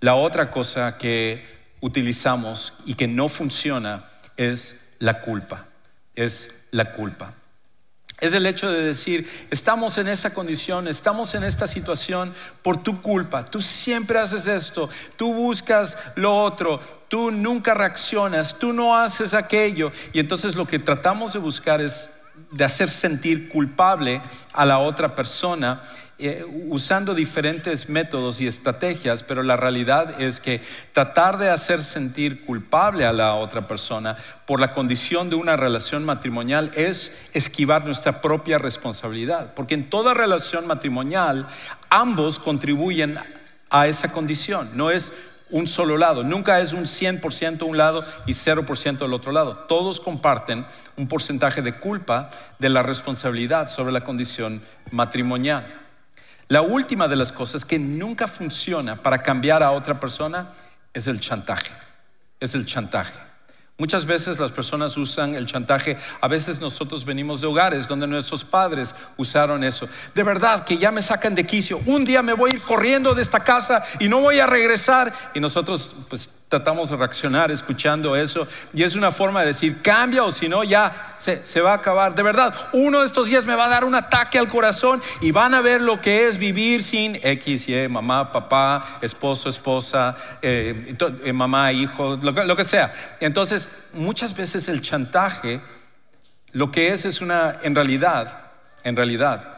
La 0.00 0.14
otra 0.14 0.50
cosa 0.50 0.96
que 0.96 1.44
utilizamos 1.80 2.74
y 2.86 2.94
que 2.94 3.08
no 3.08 3.28
funciona 3.28 4.04
es 4.36 4.76
la 5.00 5.20
culpa. 5.22 5.66
Es 6.14 6.54
la 6.70 6.92
culpa. 6.92 7.34
Es 8.20 8.34
el 8.34 8.46
hecho 8.46 8.70
de 8.70 8.82
decir, 8.82 9.30
estamos 9.50 9.96
en 9.96 10.08
esta 10.08 10.30
condición, 10.30 10.88
estamos 10.88 11.34
en 11.34 11.44
esta 11.44 11.68
situación 11.68 12.34
por 12.62 12.82
tu 12.82 13.00
culpa. 13.00 13.44
Tú 13.44 13.62
siempre 13.62 14.18
haces 14.18 14.48
esto, 14.48 14.90
tú 15.16 15.32
buscas 15.34 15.96
lo 16.16 16.36
otro, 16.36 16.80
tú 17.06 17.30
nunca 17.30 17.74
reaccionas, 17.74 18.58
tú 18.58 18.72
no 18.72 18.96
haces 18.96 19.34
aquello. 19.34 19.92
Y 20.12 20.18
entonces 20.18 20.56
lo 20.56 20.66
que 20.66 20.80
tratamos 20.80 21.32
de 21.32 21.38
buscar 21.38 21.80
es 21.80 22.10
de 22.50 22.64
hacer 22.64 22.90
sentir 22.90 23.48
culpable 23.48 24.20
a 24.52 24.64
la 24.64 24.78
otra 24.78 25.14
persona 25.14 25.82
eh, 26.20 26.44
usando 26.68 27.14
diferentes 27.14 27.88
métodos 27.88 28.40
y 28.40 28.48
estrategias, 28.48 29.22
pero 29.22 29.44
la 29.44 29.56
realidad 29.56 30.20
es 30.20 30.40
que 30.40 30.60
tratar 30.92 31.38
de 31.38 31.48
hacer 31.48 31.80
sentir 31.80 32.44
culpable 32.44 33.06
a 33.06 33.12
la 33.12 33.34
otra 33.34 33.68
persona 33.68 34.16
por 34.44 34.58
la 34.58 34.72
condición 34.72 35.30
de 35.30 35.36
una 35.36 35.56
relación 35.56 36.04
matrimonial 36.04 36.72
es 36.74 37.12
esquivar 37.34 37.84
nuestra 37.84 38.20
propia 38.20 38.58
responsabilidad, 38.58 39.54
porque 39.54 39.74
en 39.74 39.90
toda 39.90 40.12
relación 40.12 40.66
matrimonial 40.66 41.46
ambos 41.88 42.40
contribuyen 42.40 43.16
a 43.70 43.86
esa 43.86 44.10
condición, 44.10 44.70
no 44.74 44.90
es 44.90 45.12
un 45.50 45.68
solo 45.68 45.96
lado, 45.98 46.24
nunca 46.24 46.58
es 46.58 46.72
un 46.72 46.86
100% 46.86 47.62
un 47.62 47.76
lado 47.76 48.04
y 48.26 48.32
0% 48.32 49.04
el 49.04 49.12
otro 49.12 49.30
lado. 49.30 49.56
Todos 49.68 50.00
comparten 50.00 50.66
un 50.96 51.06
porcentaje 51.06 51.62
de 51.62 51.76
culpa 51.76 52.30
de 52.58 52.70
la 52.70 52.82
responsabilidad 52.82 53.68
sobre 53.68 53.92
la 53.92 54.02
condición 54.02 54.62
matrimonial. 54.90 55.78
La 56.48 56.62
última 56.62 57.08
de 57.08 57.16
las 57.16 57.30
cosas 57.30 57.64
que 57.64 57.78
nunca 57.78 58.26
funciona 58.26 58.96
para 58.96 59.22
cambiar 59.22 59.62
a 59.62 59.70
otra 59.70 60.00
persona 60.00 60.48
es 60.94 61.06
el 61.06 61.20
chantaje. 61.20 61.70
Es 62.40 62.54
el 62.54 62.64
chantaje. 62.64 63.12
Muchas 63.76 64.06
veces 64.06 64.40
las 64.40 64.50
personas 64.50 64.96
usan 64.96 65.34
el 65.34 65.46
chantaje. 65.46 65.96
A 66.20 66.26
veces 66.26 66.60
nosotros 66.60 67.04
venimos 67.04 67.40
de 67.40 67.46
hogares 67.46 67.86
donde 67.86 68.08
nuestros 68.08 68.44
padres 68.44 68.94
usaron 69.16 69.62
eso. 69.62 69.88
De 70.14 70.22
verdad 70.24 70.64
que 70.64 70.78
ya 70.78 70.90
me 70.90 71.02
sacan 71.02 71.34
de 71.34 71.46
quicio. 71.46 71.80
Un 71.86 72.04
día 72.04 72.22
me 72.22 72.32
voy 72.32 72.50
a 72.50 72.54
ir 72.54 72.62
corriendo 72.62 73.14
de 73.14 73.22
esta 73.22 73.40
casa 73.40 73.84
y 74.00 74.08
no 74.08 74.20
voy 74.20 74.40
a 74.40 74.46
regresar. 74.46 75.12
Y 75.34 75.40
nosotros 75.40 75.94
pues 76.08 76.30
tratamos 76.48 76.88
de 76.88 76.96
reaccionar 76.96 77.50
escuchando 77.50 78.16
eso 78.16 78.48
y 78.72 78.82
es 78.82 78.94
una 78.94 79.10
forma 79.10 79.40
de 79.40 79.48
decir 79.48 79.82
cambia 79.82 80.24
o 80.24 80.30
si 80.30 80.48
no 80.48 80.64
ya 80.64 81.14
se, 81.18 81.46
se, 81.46 81.60
va 81.60 81.72
a 81.72 81.74
acabar. 81.74 82.14
De 82.14 82.22
verdad, 82.22 82.54
uno 82.72 83.00
de 83.00 83.06
estos 83.06 83.26
días 83.28 83.44
me 83.44 83.54
va 83.54 83.66
a 83.66 83.68
dar 83.68 83.84
un 83.84 83.94
ataque 83.94 84.38
al 84.38 84.48
corazón 84.48 85.02
y 85.20 85.30
van 85.30 85.54
a 85.54 85.60
ver 85.60 85.80
lo 85.80 86.00
que 86.00 86.26
es 86.26 86.38
vivir 86.38 86.82
sin 86.82 87.16
X, 87.22 87.68
Y, 87.68 87.88
mamá, 87.88 88.32
papá, 88.32 88.98
esposo, 89.02 89.48
esposa, 89.48 90.16
eh, 90.40 90.96
eh, 91.24 91.32
mamá, 91.32 91.72
hijo, 91.72 92.18
lo, 92.20 92.32
lo 92.32 92.56
que 92.56 92.64
sea. 92.64 92.92
Entonces, 93.20 93.68
muchas 93.92 94.34
veces 94.34 94.68
el 94.68 94.80
chantaje 94.80 95.60
lo 96.52 96.70
que 96.70 96.92
es 96.92 97.04
es 97.04 97.20
una, 97.20 97.58
en 97.62 97.74
realidad, 97.74 98.38
en 98.82 98.96
realidad, 98.96 99.57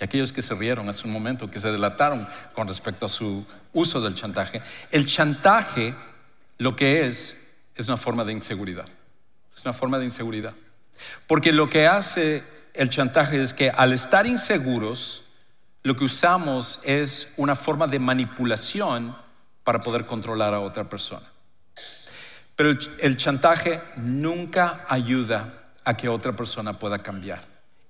y 0.00 0.04
aquellos 0.04 0.32
que 0.32 0.42
se 0.42 0.54
rieron 0.54 0.88
hace 0.88 1.06
un 1.06 1.12
momento, 1.12 1.50
que 1.50 1.60
se 1.60 1.70
delataron 1.70 2.26
con 2.54 2.66
respecto 2.66 3.06
a 3.06 3.08
su 3.08 3.46
uso 3.72 4.00
del 4.00 4.14
chantaje, 4.14 4.62
el 4.90 5.06
chantaje 5.06 5.94
lo 6.58 6.74
que 6.74 7.06
es 7.06 7.36
es 7.74 7.88
una 7.88 7.96
forma 7.96 8.24
de 8.24 8.32
inseguridad. 8.32 8.86
Es 9.54 9.64
una 9.64 9.72
forma 9.72 9.98
de 9.98 10.06
inseguridad. 10.06 10.54
Porque 11.26 11.52
lo 11.52 11.68
que 11.68 11.86
hace 11.86 12.42
el 12.74 12.90
chantaje 12.90 13.42
es 13.42 13.52
que 13.52 13.70
al 13.70 13.92
estar 13.92 14.26
inseguros, 14.26 15.22
lo 15.82 15.96
que 15.96 16.04
usamos 16.04 16.80
es 16.84 17.32
una 17.36 17.54
forma 17.54 17.86
de 17.86 17.98
manipulación 17.98 19.16
para 19.64 19.80
poder 19.80 20.06
controlar 20.06 20.54
a 20.54 20.60
otra 20.60 20.88
persona. 20.88 21.26
Pero 22.56 22.70
el, 22.98 23.16
chantaje 23.16 23.80
nunca 23.96 24.84
ayuda 24.88 25.72
a 25.84 25.96
que 25.96 26.08
otra 26.08 26.36
persona 26.36 26.74
pueda 26.74 26.98
cambiar. 26.98 27.40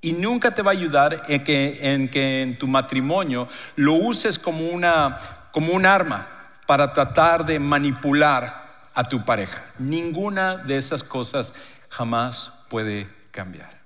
Y 0.00 0.12
nunca 0.12 0.52
te 0.52 0.62
va 0.62 0.71
a 0.71 0.75
ayudar 0.75 1.25
en 1.28 1.45
que 1.45 1.92
en, 1.92 2.09
que 2.09 2.42
en 2.42 2.59
tu 2.59 2.66
matrimonio 2.66 3.49
lo 3.76 3.95
uses 3.95 4.38
como, 4.38 4.66
una, 4.69 5.19
como 5.52 5.73
un 5.73 5.85
arma 5.85 6.26
para 6.66 6.92
tratar 6.92 7.45
de 7.45 7.59
manipular 7.59 8.88
a 8.95 9.09
tu 9.09 9.25
pareja. 9.25 9.64
Ninguna 9.78 10.57
de 10.57 10.78
esas 10.78 11.02
cosas 11.02 11.52
jamás 11.88 12.52
puede 12.69 13.09
cambiar. 13.30 13.80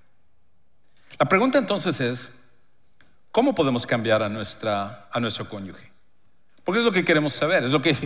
La 1.18 1.26
pregunta 1.26 1.59
entonces 1.59 2.00
es, 2.00 2.28
¿cómo 3.30 3.54
podemos 3.54 3.87
cambiar 3.87 4.23
a, 4.23 4.28
nuestra, 4.28 5.09
a 5.12 5.21
nuestro 5.21 5.49
cónyuge? 5.49 5.92
Porque 6.64 6.80
es 6.80 6.85
lo 6.85 6.92
que 6.92 7.04
queremos 7.04 7.33
saber, 7.33 7.64
es 7.64 7.71
lo 7.71 7.83
que 7.83 7.97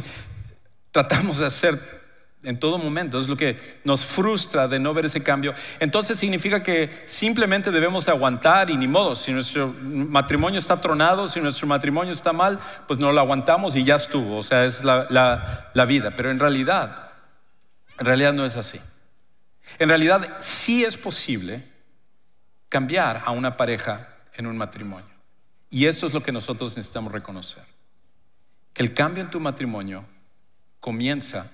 tratamos 0.90 1.38
de 1.38 1.46
hacer 1.46 2.07
en 2.42 2.58
todo 2.58 2.78
momento. 2.78 3.18
Es 3.18 3.28
lo 3.28 3.36
que 3.36 3.58
nos 3.84 4.04
frustra 4.04 4.68
de 4.68 4.78
no 4.78 4.94
ver 4.94 5.06
ese 5.06 5.22
cambio. 5.22 5.54
Entonces 5.80 6.18
significa 6.18 6.62
que 6.62 6.90
simplemente 7.06 7.70
debemos 7.70 8.06
de 8.06 8.12
aguantar 8.12 8.70
y 8.70 8.76
ni 8.76 8.86
modo. 8.86 9.14
Si 9.14 9.32
nuestro 9.32 9.74
matrimonio 9.82 10.58
está 10.58 10.80
tronado, 10.80 11.28
si 11.28 11.40
nuestro 11.40 11.66
matrimonio 11.66 12.12
está 12.12 12.32
mal, 12.32 12.58
pues 12.86 12.98
no 12.98 13.12
lo 13.12 13.20
aguantamos 13.20 13.74
y 13.76 13.84
ya 13.84 13.96
estuvo. 13.96 14.38
O 14.38 14.42
sea, 14.42 14.64
es 14.64 14.84
la, 14.84 15.70
la 15.74 15.84
vida. 15.84 16.12
Pero 16.16 16.30
en 16.30 16.38
realidad, 16.38 17.10
en 17.98 18.06
realidad 18.06 18.32
no 18.32 18.44
es 18.44 18.56
así. 18.56 18.80
En 19.78 19.88
realidad 19.88 20.38
sí 20.40 20.84
es 20.84 20.96
posible 20.96 21.64
cambiar 22.68 23.22
a 23.24 23.30
una 23.32 23.56
pareja 23.56 24.08
en 24.34 24.46
un 24.46 24.56
matrimonio. 24.56 25.18
Y 25.70 25.86
esto 25.86 26.06
es 26.06 26.14
lo 26.14 26.22
que 26.22 26.32
nosotros 26.32 26.76
necesitamos 26.76 27.12
reconocer. 27.12 27.62
Que 28.72 28.82
el 28.82 28.94
cambio 28.94 29.22
en 29.22 29.30
tu 29.30 29.40
matrimonio 29.40 30.04
comienza 30.80 31.50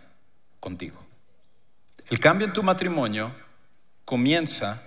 contigo. 0.64 0.98
El 2.08 2.18
cambio 2.18 2.46
en 2.46 2.54
tu 2.54 2.62
matrimonio 2.62 3.34
comienza 4.06 4.82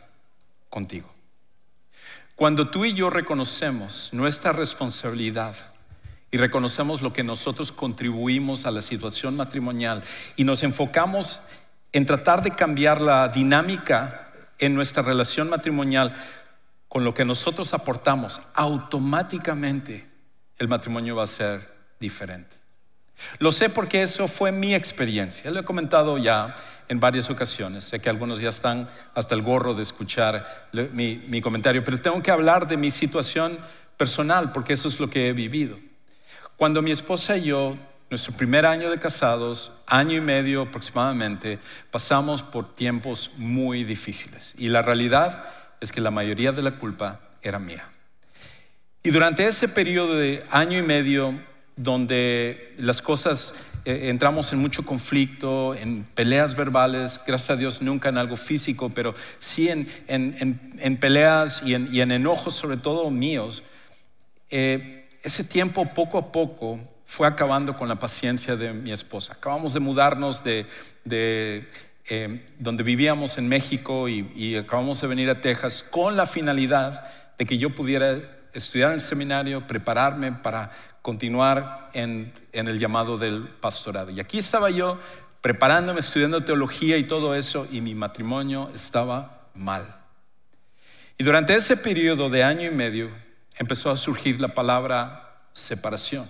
contigo. 0.71 1.07
Cuando 2.35 2.71
tú 2.71 2.83
y 2.83 2.95
yo 2.95 3.11
reconocemos 3.11 4.11
nuestra 4.11 4.53
responsabilidad 4.53 5.55
y 6.31 6.37
reconocemos 6.37 7.03
lo 7.03 7.13
que 7.13 7.23
nosotros 7.23 7.71
contribuimos 7.71 8.65
a 8.65 8.71
la 8.71 8.81
situación 8.81 9.35
matrimonial 9.35 10.03
y 10.35 10.45
nos 10.45 10.63
enfocamos 10.63 11.41
en 11.91 12.07
tratar 12.07 12.41
de 12.41 12.55
cambiar 12.55 12.99
la 12.99 13.27
dinámica 13.27 14.31
en 14.57 14.73
nuestra 14.73 15.03
relación 15.03 15.47
matrimonial 15.47 16.15
con 16.87 17.03
lo 17.03 17.13
que 17.13 17.23
nosotros 17.23 17.75
aportamos, 17.75 18.41
automáticamente 18.55 20.09
el 20.57 20.67
matrimonio 20.67 21.15
va 21.15 21.25
a 21.25 21.27
ser 21.27 21.71
diferente. 21.99 22.57
Lo 23.39 23.51
sé 23.51 23.69
porque 23.69 24.01
eso 24.01 24.27
fue 24.27 24.51
mi 24.51 24.73
experiencia. 24.73 25.51
Lo 25.51 25.59
he 25.59 25.63
comentado 25.63 26.17
ya 26.17 26.55
en 26.87 26.99
varias 26.99 27.29
ocasiones. 27.29 27.83
Sé 27.83 27.99
que 27.99 28.09
algunos 28.09 28.39
ya 28.39 28.49
están 28.49 28.89
hasta 29.13 29.35
el 29.35 29.41
gorro 29.41 29.73
de 29.73 29.83
escuchar 29.83 30.45
mi, 30.71 31.41
comentario, 31.41 31.83
pero 31.83 31.99
tengo 31.99 32.21
que 32.21 32.31
hablar 32.31 32.67
de 32.67 32.77
mi 32.77 32.91
situación 32.91 33.57
personal 33.97 34.51
porque 34.51 34.73
eso 34.73 34.87
es 34.87 34.99
lo 34.99 35.09
que 35.09 35.27
he 35.27 35.33
vivido. 35.33 35.77
Cuando 36.55 36.81
mi 36.81 36.91
esposa 36.91 37.37
y 37.37 37.43
yo, 37.45 37.77
nuestro 38.09 38.33
primer 38.33 38.65
año 38.65 38.89
de 38.89 38.99
casados, 38.99 39.73
año 39.85 40.17
y 40.17 40.21
medio 40.21 40.63
aproximadamente, 40.63 41.59
pasamos 41.91 42.41
por 42.41 42.73
tiempos 42.73 43.31
muy 43.37 43.83
difíciles. 43.83 44.53
Y 44.57 44.69
la 44.69 44.81
realidad 44.81 45.43
es 45.81 45.91
que 45.91 46.01
la 46.01 46.11
mayoría 46.11 46.51
de 46.51 46.61
la 46.61 46.71
culpa 46.71 47.19
era 47.41 47.59
mía. 47.59 47.87
Y 49.03 49.11
durante 49.11 49.45
ese 49.45 49.67
periodo 49.67 50.15
de 50.15 50.43
año 50.49 50.77
y 50.77 50.81
medio 50.81 51.39
donde 51.77 52.73
las 52.77 53.01
cosas 53.01 53.53
eh, 53.85 54.09
entramos 54.09 54.51
en 54.51 54.59
mucho 54.59 54.85
conflicto, 54.85 55.73
en 55.75 56.03
peleas 56.03 56.55
verbales, 56.55 57.21
gracias 57.25 57.51
a 57.51 57.55
Dios 57.55 57.81
nunca 57.81 58.09
en 58.09 58.17
algo 58.17 58.35
físico, 58.35 58.91
pero 58.93 59.15
sí 59.39 59.69
en, 59.69 60.97
peleas 60.99 61.61
y, 61.63 61.73
en, 61.73 62.11
enojos, 62.11 62.55
sobre 62.55 62.77
todo 62.77 63.09
míos. 63.09 63.63
Eh, 64.49 65.07
ese 65.23 65.43
tiempo 65.43 65.93
poco 65.93 66.17
a 66.17 66.31
poco 66.31 66.79
fue 67.05 67.27
acabando 67.27 67.77
con 67.77 67.87
la 67.87 67.97
paciencia 67.97 68.55
de 68.55 68.73
mi 68.73 68.91
esposa. 68.91 69.33
Acabamos 69.33 69.73
de 69.73 69.79
mudarnos 69.79 70.43
de, 70.43 70.65
eh, 72.09 72.45
donde 72.59 72.83
vivíamos 72.83 73.37
en 73.37 73.47
México 73.47 74.09
y, 74.09 74.31
y 74.35 74.55
acabamos 74.55 74.99
de 74.99 75.07
venir 75.07 75.29
a 75.29 75.39
Texas 75.39 75.83
con 75.83 76.17
la 76.17 76.25
finalidad 76.25 77.07
de 77.37 77.45
que 77.45 77.57
yo 77.57 77.73
pudiera 77.75 78.19
estudiar 78.53 78.89
en 78.89 78.95
el 78.95 79.01
seminario, 79.01 79.67
prepararme 79.67 80.31
para 80.31 80.71
continuar 81.07 81.89
en, 81.93 82.33
el 82.51 82.79
llamado 82.79 83.17
del 83.17 83.47
pastorado. 83.47 84.11
Y 84.11 84.19
aquí 84.19 84.39
estaba 84.39 84.69
yo 84.69 84.99
preparándome, 85.39 86.01
estudiando 86.01 86.43
teología 86.43 86.97
y 86.97 87.05
todo 87.05 87.33
eso, 87.33 87.65
y 87.71 87.79
mi 87.79 87.95
matrimonio 87.95 88.69
estaba 88.75 89.47
mal. 89.53 89.85
Y 91.17 91.23
durante 91.23 91.55
ese 91.55 91.77
periodo 91.77 92.29
de 92.29 92.43
año 92.43 92.67
y 92.67 92.71
medio 92.71 93.09
empezó 93.55 93.89
a 93.89 93.95
surgir 93.95 94.41
la 94.41 94.49
palabra 94.49 95.45
separación. 95.53 96.29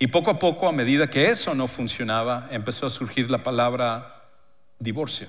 Y 0.00 0.08
poco 0.08 0.32
a 0.32 0.40
poco, 0.40 0.66
a 0.66 0.72
medida 0.72 1.08
que 1.08 1.26
eso 1.26 1.54
no 1.54 1.68
funcionaba, 1.68 2.48
empezó 2.50 2.86
a 2.86 2.90
surgir 2.90 3.30
la 3.30 3.44
palabra 3.44 4.24
divorcio. 4.80 5.28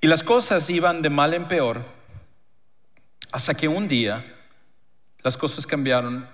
Y 0.00 0.06
las 0.06 0.22
cosas 0.22 0.70
iban 0.70 1.02
de 1.02 1.10
mal 1.10 1.34
en 1.34 1.48
peor 1.48 1.82
hasta 3.32 3.54
que 3.54 3.66
un 3.66 3.88
día 3.88 4.24
las 5.24 5.36
cosas 5.36 5.66
cambiaron 5.66 6.32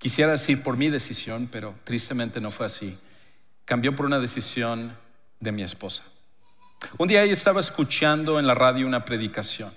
Quisiera 0.00 0.32
decir 0.32 0.62
por 0.62 0.78
mi 0.78 0.88
decisión, 0.88 1.46
pero 1.52 1.74
tristemente 1.84 2.40
no 2.40 2.50
fue 2.50 2.64
así. 2.64 2.98
Cambió 3.66 3.94
por 3.94 4.06
una 4.06 4.18
decisión 4.18 4.96
de 5.40 5.52
mi 5.52 5.62
esposa. 5.62 6.04
Un 6.96 7.06
día 7.06 7.22
ella 7.22 7.34
estaba 7.34 7.60
escuchando 7.60 8.38
en 8.38 8.46
la 8.46 8.54
radio 8.54 8.86
una 8.86 9.04
predicación 9.04 9.70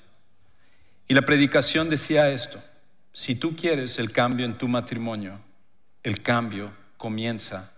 y 1.10 1.14
la 1.14 1.24
predicación 1.24 1.90
decía 1.90 2.30
esto, 2.30 2.64
si 3.12 3.36
tú 3.36 3.54
quieres 3.58 4.00
el 4.00 4.14
cambio 4.14 4.46
en 4.46 4.58
tu 4.58 4.70
matrimonio, 4.70 5.42
el 6.04 6.22
cambio 6.22 6.72
comienza 6.96 7.74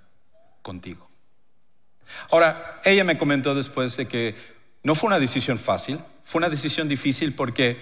contigo. 0.62 1.10
Ahora, 2.30 2.80
ella 2.86 3.04
me 3.04 3.18
comentó 3.18 3.56
después 3.56 3.98
de 3.98 4.08
que 4.08 4.36
no 4.84 4.94
fue 4.94 5.08
una 5.08 5.20
decisión 5.20 5.58
fácil, 5.58 6.00
fue 6.24 6.38
una 6.38 6.50
decisión 6.50 6.88
difícil 6.88 7.34
porque 7.34 7.80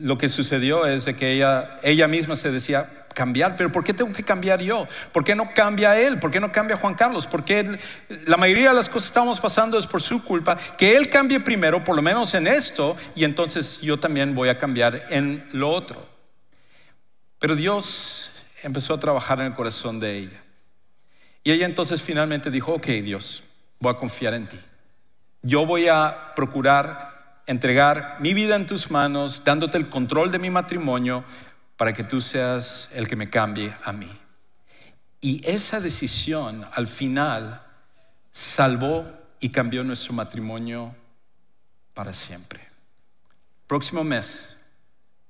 lo 0.00 0.18
que 0.18 0.28
sucedió 0.28 0.86
es 0.86 1.04
de 1.04 1.14
que 1.14 1.32
ella, 1.32 1.78
ella 1.82 2.08
misma 2.08 2.36
se 2.36 2.50
decía, 2.50 2.88
cambiar, 3.14 3.56
pero 3.56 3.70
¿por 3.72 3.84
qué 3.84 3.92
tengo 3.92 4.12
que 4.12 4.22
cambiar 4.22 4.60
yo? 4.60 4.86
¿Por 5.12 5.24
qué 5.24 5.34
no 5.34 5.52
cambia 5.54 6.00
él? 6.00 6.18
¿Por 6.18 6.30
qué 6.30 6.40
no 6.40 6.52
cambia 6.52 6.76
Juan 6.76 6.94
Carlos? 6.94 7.26
Porque 7.26 7.78
la 8.26 8.36
mayoría 8.36 8.70
de 8.70 8.76
las 8.76 8.88
cosas 8.88 9.08
que 9.08 9.12
estamos 9.12 9.40
pasando 9.40 9.78
es 9.78 9.86
por 9.86 10.00
su 10.00 10.22
culpa. 10.22 10.56
Que 10.78 10.96
él 10.96 11.08
cambie 11.08 11.40
primero, 11.40 11.84
por 11.84 11.96
lo 11.96 12.02
menos 12.02 12.34
en 12.34 12.46
esto, 12.46 12.96
y 13.14 13.24
entonces 13.24 13.80
yo 13.80 13.98
también 13.98 14.34
voy 14.34 14.48
a 14.48 14.58
cambiar 14.58 15.06
en 15.10 15.46
lo 15.52 15.70
otro. 15.70 16.06
Pero 17.38 17.56
Dios 17.56 18.30
empezó 18.62 18.94
a 18.94 19.00
trabajar 19.00 19.40
en 19.40 19.46
el 19.46 19.54
corazón 19.54 20.00
de 20.00 20.16
ella. 20.16 20.42
Y 21.42 21.52
ella 21.52 21.66
entonces 21.66 22.02
finalmente 22.02 22.50
dijo, 22.50 22.74
ok 22.74 22.86
Dios, 22.86 23.42
voy 23.78 23.92
a 23.92 23.96
confiar 23.96 24.34
en 24.34 24.46
ti. 24.46 24.58
Yo 25.42 25.64
voy 25.64 25.88
a 25.88 26.32
procurar 26.36 27.09
entregar 27.50 28.16
mi 28.20 28.32
vida 28.32 28.54
en 28.54 28.68
tus 28.68 28.92
manos, 28.92 29.42
dándote 29.44 29.76
el 29.76 29.88
control 29.88 30.30
de 30.30 30.38
mi 30.38 30.50
matrimonio, 30.50 31.24
para 31.76 31.92
que 31.92 32.04
tú 32.04 32.20
seas 32.20 32.90
el 32.94 33.08
que 33.08 33.16
me 33.16 33.28
cambie 33.28 33.74
a 33.82 33.92
mí. 33.92 34.10
Y 35.20 35.42
esa 35.44 35.80
decisión 35.80 36.64
al 36.72 36.86
final 36.86 37.60
salvó 38.30 39.04
y 39.40 39.48
cambió 39.48 39.82
nuestro 39.82 40.12
matrimonio 40.12 40.94
para 41.92 42.12
siempre. 42.12 42.60
Próximo 43.66 44.04
mes 44.04 44.56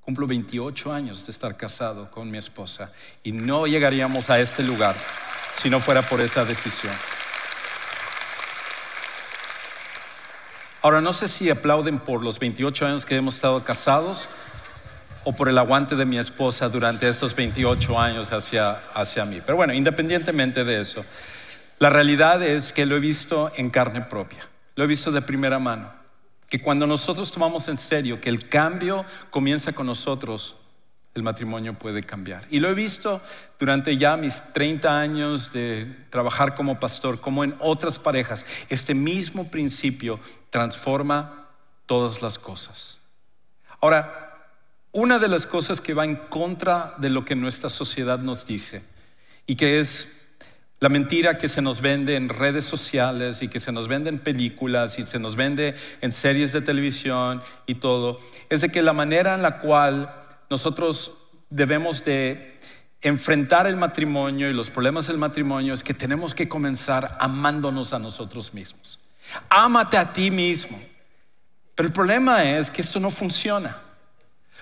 cumplo 0.00 0.26
28 0.26 0.92
años 0.92 1.24
de 1.24 1.32
estar 1.32 1.56
casado 1.56 2.10
con 2.10 2.30
mi 2.30 2.36
esposa 2.36 2.92
y 3.22 3.32
no 3.32 3.66
llegaríamos 3.66 4.28
a 4.28 4.40
este 4.40 4.62
lugar 4.62 4.94
si 5.54 5.70
no 5.70 5.80
fuera 5.80 6.02
por 6.02 6.20
esa 6.20 6.44
decisión. 6.44 6.94
Ahora, 10.82 11.02
no 11.02 11.12
sé 11.12 11.28
si 11.28 11.50
aplauden 11.50 11.98
por 11.98 12.22
los 12.22 12.38
28 12.38 12.86
años 12.86 13.04
que 13.04 13.14
hemos 13.14 13.34
estado 13.34 13.62
casados 13.64 14.28
o 15.24 15.34
por 15.34 15.50
el 15.50 15.58
aguante 15.58 15.94
de 15.94 16.06
mi 16.06 16.18
esposa 16.18 16.70
durante 16.70 17.06
estos 17.06 17.34
28 17.36 17.98
años 18.00 18.32
hacia, 18.32 18.80
hacia 18.94 19.26
mí. 19.26 19.42
Pero 19.44 19.56
bueno, 19.56 19.74
independientemente 19.74 20.64
de 20.64 20.80
eso, 20.80 21.04
la 21.78 21.90
realidad 21.90 22.42
es 22.42 22.72
que 22.72 22.86
lo 22.86 22.96
he 22.96 23.00
visto 23.00 23.52
en 23.56 23.68
carne 23.68 24.00
propia, 24.00 24.48
lo 24.74 24.84
he 24.84 24.86
visto 24.86 25.10
de 25.10 25.20
primera 25.20 25.58
mano, 25.58 25.92
que 26.48 26.62
cuando 26.62 26.86
nosotros 26.86 27.30
tomamos 27.30 27.68
en 27.68 27.76
serio 27.76 28.18
que 28.18 28.30
el 28.30 28.48
cambio 28.48 29.04
comienza 29.30 29.72
con 29.72 29.86
nosotros, 29.86 30.56
el 31.14 31.22
matrimonio 31.22 31.74
puede 31.74 32.02
cambiar. 32.02 32.46
Y 32.50 32.60
lo 32.60 32.70
he 32.70 32.74
visto 32.74 33.20
durante 33.58 33.96
ya 33.96 34.16
mis 34.16 34.42
30 34.52 35.00
años 35.00 35.52
de 35.52 35.86
trabajar 36.10 36.54
como 36.54 36.78
pastor, 36.78 37.20
como 37.20 37.44
en 37.44 37.54
otras 37.58 37.98
parejas. 37.98 38.46
Este 38.68 38.94
mismo 38.94 39.50
principio 39.50 40.20
transforma 40.50 41.48
todas 41.86 42.22
las 42.22 42.38
cosas. 42.38 42.98
Ahora, 43.80 44.30
una 44.92 45.18
de 45.18 45.28
las 45.28 45.46
cosas 45.46 45.80
que 45.80 45.94
va 45.94 46.04
en 46.04 46.16
contra 46.16 46.94
de 46.98 47.10
lo 47.10 47.24
que 47.24 47.34
nuestra 47.34 47.70
sociedad 47.70 48.18
nos 48.18 48.46
dice 48.46 48.82
y 49.46 49.56
que 49.56 49.80
es 49.80 50.16
la 50.80 50.88
mentira 50.88 51.38
que 51.38 51.48
se 51.48 51.60
nos 51.60 51.80
vende 51.80 52.16
en 52.16 52.28
redes 52.28 52.64
sociales 52.64 53.42
y 53.42 53.48
que 53.48 53.60
se 53.60 53.70
nos 53.70 53.86
vende 53.86 54.08
en 54.08 54.18
películas 54.18 54.98
y 54.98 55.04
se 55.04 55.18
nos 55.18 55.36
vende 55.36 55.74
en 56.00 56.10
series 56.10 56.52
de 56.52 56.62
televisión 56.62 57.42
y 57.66 57.74
todo, 57.74 58.18
es 58.48 58.62
de 58.62 58.70
que 58.70 58.82
la 58.82 58.92
manera 58.92 59.34
en 59.34 59.42
la 59.42 59.60
cual 59.60 60.19
nosotros 60.50 61.12
debemos 61.48 62.04
de 62.04 62.58
enfrentar 63.00 63.66
el 63.68 63.76
matrimonio 63.76 64.50
y 64.50 64.52
los 64.52 64.68
problemas 64.68 65.06
del 65.06 65.16
matrimonio 65.16 65.72
es 65.72 65.82
que 65.82 65.94
tenemos 65.94 66.34
que 66.34 66.48
comenzar 66.48 67.16
amándonos 67.20 67.92
a 67.92 67.98
nosotros 67.98 68.52
mismos. 68.52 69.00
Ámate 69.48 69.96
a 69.96 70.12
ti 70.12 70.30
mismo. 70.30 70.78
Pero 71.74 71.86
el 71.86 71.92
problema 71.92 72.44
es 72.44 72.70
que 72.70 72.82
esto 72.82 72.98
no 72.98 73.10
funciona. 73.10 73.78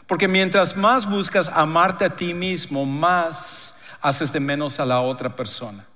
Porque 0.07 0.29
mientras 0.29 0.77
más 0.77 1.09
buscas 1.09 1.49
amarte 1.49 2.05
a 2.05 2.15
ti 2.15 2.33
mismo, 2.35 2.85
más 2.85 3.75
haces 4.01 4.33
de 4.33 4.41
menos 4.41 4.79
a 4.79 4.87
la 4.87 5.01
otra 5.01 5.35
persona. 5.35 5.88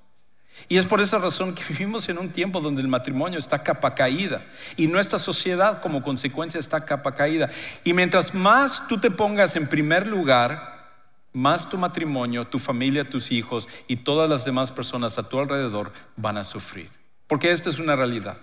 Y 0.72 0.78
es 0.78 0.86
por 0.86 1.02
esa 1.02 1.18
razón 1.18 1.54
que 1.54 1.62
vivimos 1.68 2.08
en 2.08 2.16
un 2.16 2.30
tiempo 2.30 2.58
donde 2.58 2.80
el 2.80 2.88
matrimonio 2.88 3.38
está 3.38 3.62
capa 3.62 3.94
caída 3.94 4.42
y 4.74 4.86
nuestra 4.86 5.18
sociedad 5.18 5.82
como 5.82 6.02
consecuencia 6.02 6.58
está 6.58 6.86
capa 6.86 7.14
caída. 7.14 7.50
Y 7.84 7.92
mientras 7.92 8.32
más 8.32 8.88
tú 8.88 8.96
te 8.96 9.10
pongas 9.10 9.54
en 9.54 9.66
primer 9.68 10.06
lugar, 10.06 10.94
más 11.34 11.68
tu 11.68 11.76
matrimonio, 11.76 12.46
tu 12.46 12.58
familia, 12.58 13.06
tus 13.06 13.32
hijos 13.32 13.68
y 13.86 13.96
todas 13.96 14.30
las 14.30 14.46
demás 14.46 14.72
personas 14.72 15.18
a 15.18 15.28
tu 15.28 15.38
alrededor 15.38 15.92
van 16.16 16.38
a 16.38 16.44
sufrir. 16.44 16.88
Porque 17.26 17.50
esta 17.50 17.68
es 17.68 17.78
una 17.78 17.94
realidad. 17.94 18.38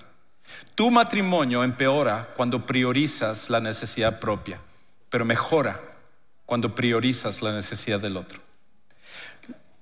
Tu 0.76 0.92
matrimonio 0.92 1.64
empeora 1.64 2.30
cuando 2.38 2.64
priorizas 2.64 3.50
la 3.50 3.60
necesidad 3.60 4.20
propia, 4.20 4.62
pero 5.10 5.26
mejora 5.26 5.82
cuando 6.46 6.76
priorizas 6.76 7.42
la 7.42 7.54
necesidad 7.54 8.00
del 8.00 8.18
otro. 8.18 8.49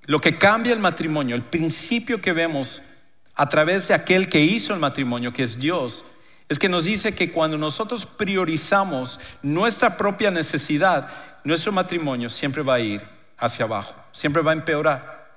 Lo 0.08 0.22
que 0.22 0.38
cambia 0.38 0.74
el 0.74 0.80
matrimonio, 0.80 1.36
el 1.36 1.44
principio 1.44 2.22
que 2.22 2.32
vemos 2.32 2.82
a 3.36 3.50
través 3.50 3.90
de 3.90 3.94
aquel 3.94 4.30
que 4.30 4.40
hizo 4.40 4.74
el 4.74 4.80
matrimonio, 4.80 5.34
que 5.34 5.44
es 5.44 5.60
Dios, 5.60 6.06
es 6.48 6.58
que 6.58 6.70
nos 6.70 6.86
dice 6.86 7.14
que 7.14 7.32
cuando 7.32 7.58
nosotros 7.58 8.06
priorizamos 8.06 9.20
nuestra 9.44 9.98
propia 9.98 10.32
necesidad, 10.32 11.10
nuestro 11.44 11.74
matrimonio 11.74 12.30
siempre 12.30 12.64
va 12.64 12.76
a 12.76 12.80
ir 12.80 13.04
hacia 13.38 13.66
abajo, 13.66 13.96
siempre 14.14 14.42
va 14.42 14.52
a 14.52 14.56
empeorar. 14.56 15.28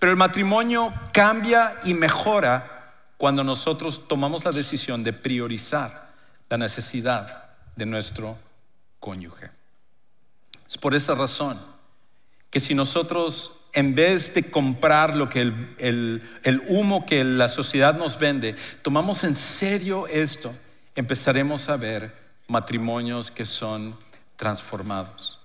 Pero 0.00 0.10
el 0.10 0.18
matrimonio 0.18 0.92
cambia 1.12 1.76
y 1.84 1.94
mejora 1.94 2.94
cuando 3.16 3.44
nosotros 3.44 4.08
tomamos 4.08 4.44
la 4.44 4.50
decisión 4.50 5.04
de 5.04 5.12
priorizar 5.12 6.10
la 6.48 6.58
necesidad 6.58 7.44
de 7.76 7.86
nuestro 7.86 8.36
cónyuge. 8.98 9.50
Es 10.68 10.76
por 10.76 10.96
esa 10.96 11.14
razón 11.14 11.60
que 12.50 12.58
si 12.58 12.74
nosotros 12.74 13.65
en 13.76 13.94
vez 13.94 14.32
de 14.32 14.50
comprar 14.50 15.14
lo 15.14 15.28
que 15.28 15.42
el, 15.42 16.62
humo 16.66 17.04
que 17.04 17.22
la 17.24 17.46
sociedad 17.46 17.94
nos 17.94 18.18
vende, 18.18 18.56
tomamos 18.80 19.22
en 19.22 19.36
serio 19.36 20.06
esto, 20.06 20.54
empezaremos 20.94 21.68
a 21.68 21.76
ver 21.76 22.10
matrimonios 22.48 23.30
que 23.30 23.44
son 23.44 23.94
transformados. 24.36 25.42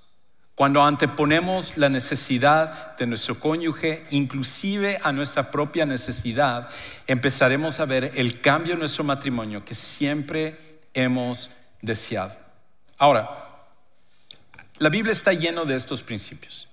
Cuando 0.55 0.81
anteponemos 0.81 1.75
la 1.75 1.89
necesidad 1.89 2.95
de 2.95 3.05
nuestro 3.05 3.37
cónyuge, 3.37 4.05
inclusive 4.11 4.97
a 5.03 5.11
nuestra 5.11 5.51
propia 5.51 5.85
necesidad, 5.85 6.69
empezaremos 7.07 7.81
a 7.81 7.85
ver 7.85 8.13
el 8.15 8.39
cambio 8.39 8.75
en 8.75 8.79
nuestro 8.79 9.03
matrimonio 9.03 9.65
que 9.65 9.75
siempre 9.75 10.79
hemos 10.93 11.49
deseado. 11.81 12.33
Ahora, 12.97 13.29
la 14.77 14.87
Biblia 14.87 15.11
está 15.11 15.33
llena 15.33 15.65
de 15.65 15.75
estos 15.75 16.01
principios. 16.01 16.70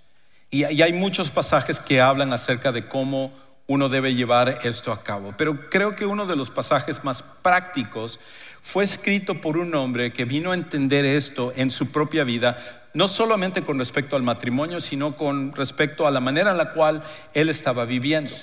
Y, 0.51 0.65
hay 0.65 0.93
muchos 0.93 1.31
pasajes 1.31 1.79
que 1.79 2.01
hablan 2.01 2.33
acerca 2.33 2.73
de 2.73 2.87
cómo 2.87 3.33
uno 3.67 3.89
debe 3.89 4.15
llevar 4.15 4.61
esto 4.65 4.93
a 4.93 5.03
cabo. 5.03 5.35
Pero 5.37 5.69
creo 5.69 5.95
que 5.95 6.07
uno 6.07 6.27
de 6.27 6.37
los 6.37 6.51
pasajes 6.51 7.05
más 7.05 7.23
prácticos 7.23 8.19
fue 8.63 8.85
escrito 8.85 9.41
por 9.41 9.59
un 9.59 9.75
hombre 9.75 10.13
que 10.13 10.25
vino 10.25 10.53
a 10.53 10.55
entender 10.55 11.05
esto 11.05 11.53
en 11.57 11.71
su 11.71 11.91
propia 11.93 12.25
vida, 12.25 12.89
no 12.95 13.09
solamente 13.09 13.63
con 13.63 13.79
respecto 13.79 14.17
al 14.17 14.23
matrimonio, 14.23 14.81
sino 14.81 15.17
con 15.17 15.55
respecto 15.55 16.07
a 16.07 16.11
la 16.11 16.21
manera 16.21 16.51
en 16.51 16.57
la 16.57 16.73
cual 16.73 17.03
él 17.35 17.51
estaba 17.51 17.85
viviendo. 17.85 18.35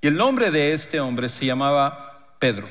Y 0.00 0.06
el 0.06 0.16
nombre 0.16 0.52
de 0.52 0.72
este 0.72 1.00
hombre 1.00 1.28
se 1.28 1.46
llamaba 1.46 2.34
Pedro. 2.38 2.68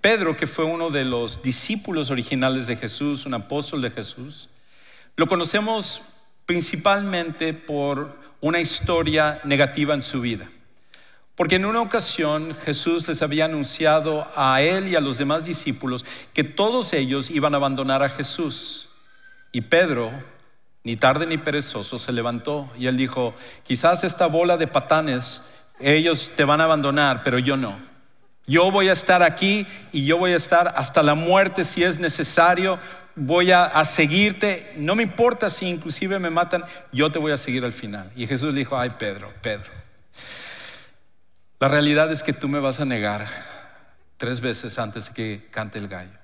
Pedro, 0.00 0.36
que 0.36 0.46
fue 0.46 0.64
uno 0.64 0.88
de 0.88 1.04
los 1.04 1.42
discípulos 1.42 2.10
originales 2.10 2.66
de 2.66 2.76
Jesús, 2.76 3.26
un 3.26 3.34
apóstol 3.34 3.82
de 3.82 3.90
Jesús, 3.90 4.48
lo 5.16 5.26
conocemos 5.26 6.00
principalmente 6.48 7.52
por 7.52 8.16
una 8.40 8.58
historia 8.58 9.38
negativa 9.44 9.92
en 9.92 10.00
su 10.00 10.22
vida. 10.22 10.48
Porque 11.34 11.56
en 11.56 11.66
una 11.66 11.82
ocasión 11.82 12.56
Jesús 12.64 13.06
les 13.06 13.20
había 13.20 13.44
anunciado 13.44 14.26
a 14.34 14.62
él 14.62 14.88
y 14.88 14.96
a 14.96 15.02
los 15.02 15.18
demás 15.18 15.44
discípulos 15.44 16.06
que 16.32 16.44
todos 16.44 16.94
ellos 16.94 17.28
iban 17.28 17.52
a 17.52 17.58
abandonar 17.58 18.02
a 18.02 18.08
Jesús. 18.08 18.88
Y 19.52 19.60
Pedro, 19.60 20.10
ni 20.84 20.96
tarde 20.96 21.26
ni 21.26 21.36
perezoso, 21.36 21.98
se 21.98 22.12
levantó 22.12 22.70
y 22.78 22.86
él 22.86 22.96
dijo, 22.96 23.34
quizás 23.62 24.02
esta 24.02 24.26
bola 24.26 24.56
de 24.56 24.68
patanes, 24.68 25.42
ellos 25.80 26.30
te 26.34 26.44
van 26.44 26.62
a 26.62 26.64
abandonar, 26.64 27.24
pero 27.24 27.38
yo 27.38 27.58
no. 27.58 27.78
Yo 28.46 28.70
voy 28.70 28.88
a 28.88 28.92
estar 28.92 29.22
aquí 29.22 29.66
y 29.92 30.06
yo 30.06 30.16
voy 30.16 30.32
a 30.32 30.38
estar 30.38 30.72
hasta 30.74 31.02
la 31.02 31.14
muerte 31.14 31.66
si 31.66 31.84
es 31.84 32.00
necesario, 32.00 32.78
voy 33.18 33.50
a, 33.50 33.84
seguirte, 33.84 34.72
no 34.76 34.94
me 34.94 35.02
importa 35.02 35.50
si 35.50 35.66
inclusive 35.66 36.18
me 36.18 36.30
matan, 36.30 36.64
yo 36.92 37.10
te 37.10 37.18
voy 37.18 37.32
a 37.32 37.36
seguir 37.36 37.64
al 37.64 37.72
final. 37.72 38.10
Y 38.16 38.26
Jesús 38.26 38.52
le 38.54 38.60
dijo, 38.60 38.78
ay 38.78 38.94
Pedro, 38.98 39.32
Pedro, 39.42 39.70
la 41.60 41.68
realidad 41.68 42.10
es 42.12 42.22
que 42.22 42.32
tú 42.32 42.48
me 42.48 42.60
vas 42.60 42.80
a 42.80 42.84
negar 42.84 43.28
tres 44.16 44.40
veces 44.40 44.78
antes 44.78 45.08
de 45.08 45.14
que 45.14 45.48
cante 45.50 45.78
el 45.78 45.88
gallo. 45.88 46.18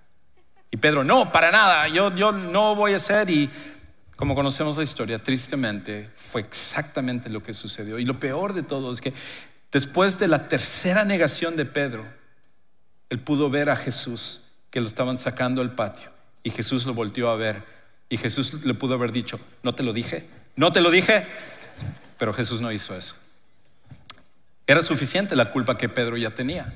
Y 0.70 0.76
Pedro, 0.76 1.04
no, 1.04 1.30
para 1.30 1.50
nada, 1.50 1.88
yo, 1.88 2.14
yo 2.14 2.32
no 2.32 2.74
voy 2.74 2.94
a 2.94 2.98
ser. 2.98 3.30
Y 3.30 3.50
como 4.16 4.34
conocemos 4.34 4.76
la 4.76 4.82
historia, 4.82 5.18
tristemente 5.18 6.10
fue 6.16 6.40
exactamente 6.40 7.28
lo 7.28 7.42
que 7.42 7.54
sucedió. 7.54 7.98
Y 7.98 8.04
lo 8.04 8.18
peor 8.18 8.52
de 8.52 8.62
todo 8.62 8.90
es 8.92 9.00
que 9.00 9.12
después 9.70 10.18
de 10.18 10.28
la 10.28 10.48
tercera 10.48 11.04
negación 11.04 11.56
de 11.56 11.64
Pedro, 11.64 12.04
él 13.08 13.20
pudo 13.20 13.50
ver 13.50 13.70
a 13.70 13.76
Jesús 13.76 14.40
que 14.70 14.80
lo 14.80 14.86
estaban 14.86 15.16
sacando 15.16 15.62
al 15.62 15.74
patio. 15.74 16.13
Y 16.44 16.50
Jesús 16.50 16.86
lo 16.86 16.94
volteó 16.94 17.30
a 17.30 17.36
ver. 17.36 17.64
Y 18.08 18.18
Jesús 18.18 18.64
le 18.64 18.74
pudo 18.74 18.94
haber 18.94 19.10
dicho, 19.10 19.40
no 19.64 19.74
te 19.74 19.82
lo 19.82 19.92
dije, 19.92 20.28
no 20.54 20.72
te 20.72 20.80
lo 20.80 20.92
dije. 20.92 21.26
Pero 22.18 22.32
Jesús 22.32 22.60
no 22.60 22.70
hizo 22.70 22.96
eso. 22.96 23.16
Era 24.66 24.82
suficiente 24.82 25.34
la 25.34 25.50
culpa 25.50 25.76
que 25.76 25.88
Pedro 25.88 26.16
ya 26.16 26.30
tenía. 26.30 26.72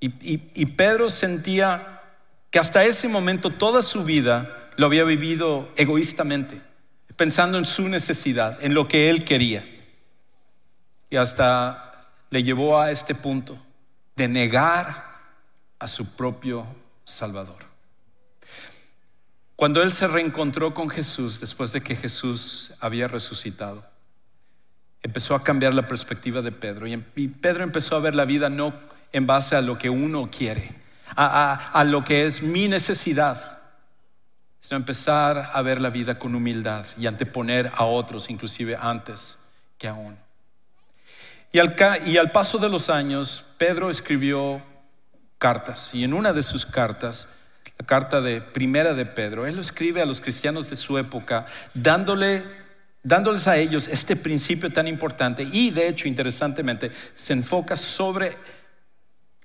Y, 0.00 0.66
Pedro 0.66 1.10
sentía 1.10 2.00
que 2.50 2.58
hasta 2.58 2.84
ese 2.84 3.08
momento 3.08 3.50
toda 3.50 3.82
su 3.82 4.04
vida 4.04 4.70
lo 4.76 4.86
había 4.86 5.04
vivido 5.04 5.70
egoístamente, 5.76 6.60
pensando 7.16 7.56
en 7.56 7.64
su 7.64 7.88
necesidad, 7.88 8.62
en 8.64 8.74
lo 8.74 8.88
que 8.88 9.10
él 9.10 9.24
quería. 9.24 9.64
Y 11.08 11.16
hasta 11.16 12.08
le 12.30 12.42
llevó 12.42 12.80
a 12.80 12.90
este 12.90 13.14
punto 13.14 13.56
de 14.16 14.26
negar 14.26 15.04
a 15.78 15.86
su 15.86 16.16
propio 16.16 16.66
Salvador. 17.04 17.71
Cuando 19.62 19.80
él 19.80 19.92
se 19.92 20.08
reencontró 20.08 20.74
con 20.74 20.90
Jesús 20.90 21.38
después 21.38 21.70
de 21.70 21.84
que 21.84 21.94
Jesús 21.94 22.72
había 22.80 23.06
resucitado, 23.06 23.84
empezó 25.04 25.36
a 25.36 25.44
cambiar 25.44 25.72
la 25.72 25.86
perspectiva 25.86 26.42
de 26.42 26.50
Pedro 26.50 26.88
y, 26.88 26.96
Pedro 27.28 27.62
empezó 27.62 27.94
a 27.94 28.00
ver 28.00 28.16
la 28.16 28.24
vida 28.24 28.50
no 28.50 28.74
en 29.12 29.24
base 29.24 29.54
a 29.54 29.60
lo 29.60 29.78
que 29.78 29.88
uno 29.88 30.28
quiere, 30.36 30.74
a, 31.14 31.84
lo 31.86 32.02
que 32.02 32.26
es 32.26 32.42
mi 32.42 32.66
necesidad, 32.66 33.60
sino 34.58 34.78
empezar 34.78 35.52
a 35.54 35.62
ver 35.62 35.80
la 35.80 35.90
vida 35.90 36.18
con 36.18 36.34
humildad 36.34 36.84
y 36.98 37.06
anteponer 37.06 37.70
a 37.76 37.84
otros, 37.84 38.30
inclusive 38.30 38.76
antes 38.76 39.38
que 39.78 39.86
a 39.86 39.94
uno. 39.94 40.16
Y 41.52 41.60
al, 41.60 41.76
y 42.06 42.16
al 42.16 42.32
paso 42.32 42.58
de 42.58 42.68
los 42.68 42.90
años, 42.90 43.44
Pedro 43.58 43.90
escribió 43.90 44.60
cartas. 45.38 45.94
Y 45.94 46.02
en 46.02 46.14
una 46.14 46.32
de 46.32 46.42
sus 46.42 46.66
cartas, 46.66 47.28
carta 47.82 48.20
de 48.20 48.40
primera 48.40 48.94
de 48.94 49.06
Pedro, 49.06 49.46
él 49.46 49.56
lo 49.56 49.60
escribe 49.60 50.02
a 50.02 50.06
los 50.06 50.20
cristianos 50.20 50.70
de 50.70 50.76
su 50.76 50.98
época, 50.98 51.46
dándole, 51.74 52.42
dándoles 53.02 53.48
a 53.48 53.56
ellos 53.56 53.88
este 53.88 54.16
principio 54.16 54.70
tan 54.72 54.88
importante. 54.88 55.46
Y 55.52 55.70
de 55.70 55.88
hecho, 55.88 56.08
interesantemente, 56.08 56.90
se 57.14 57.32
enfoca 57.32 57.76
sobre 57.76 58.36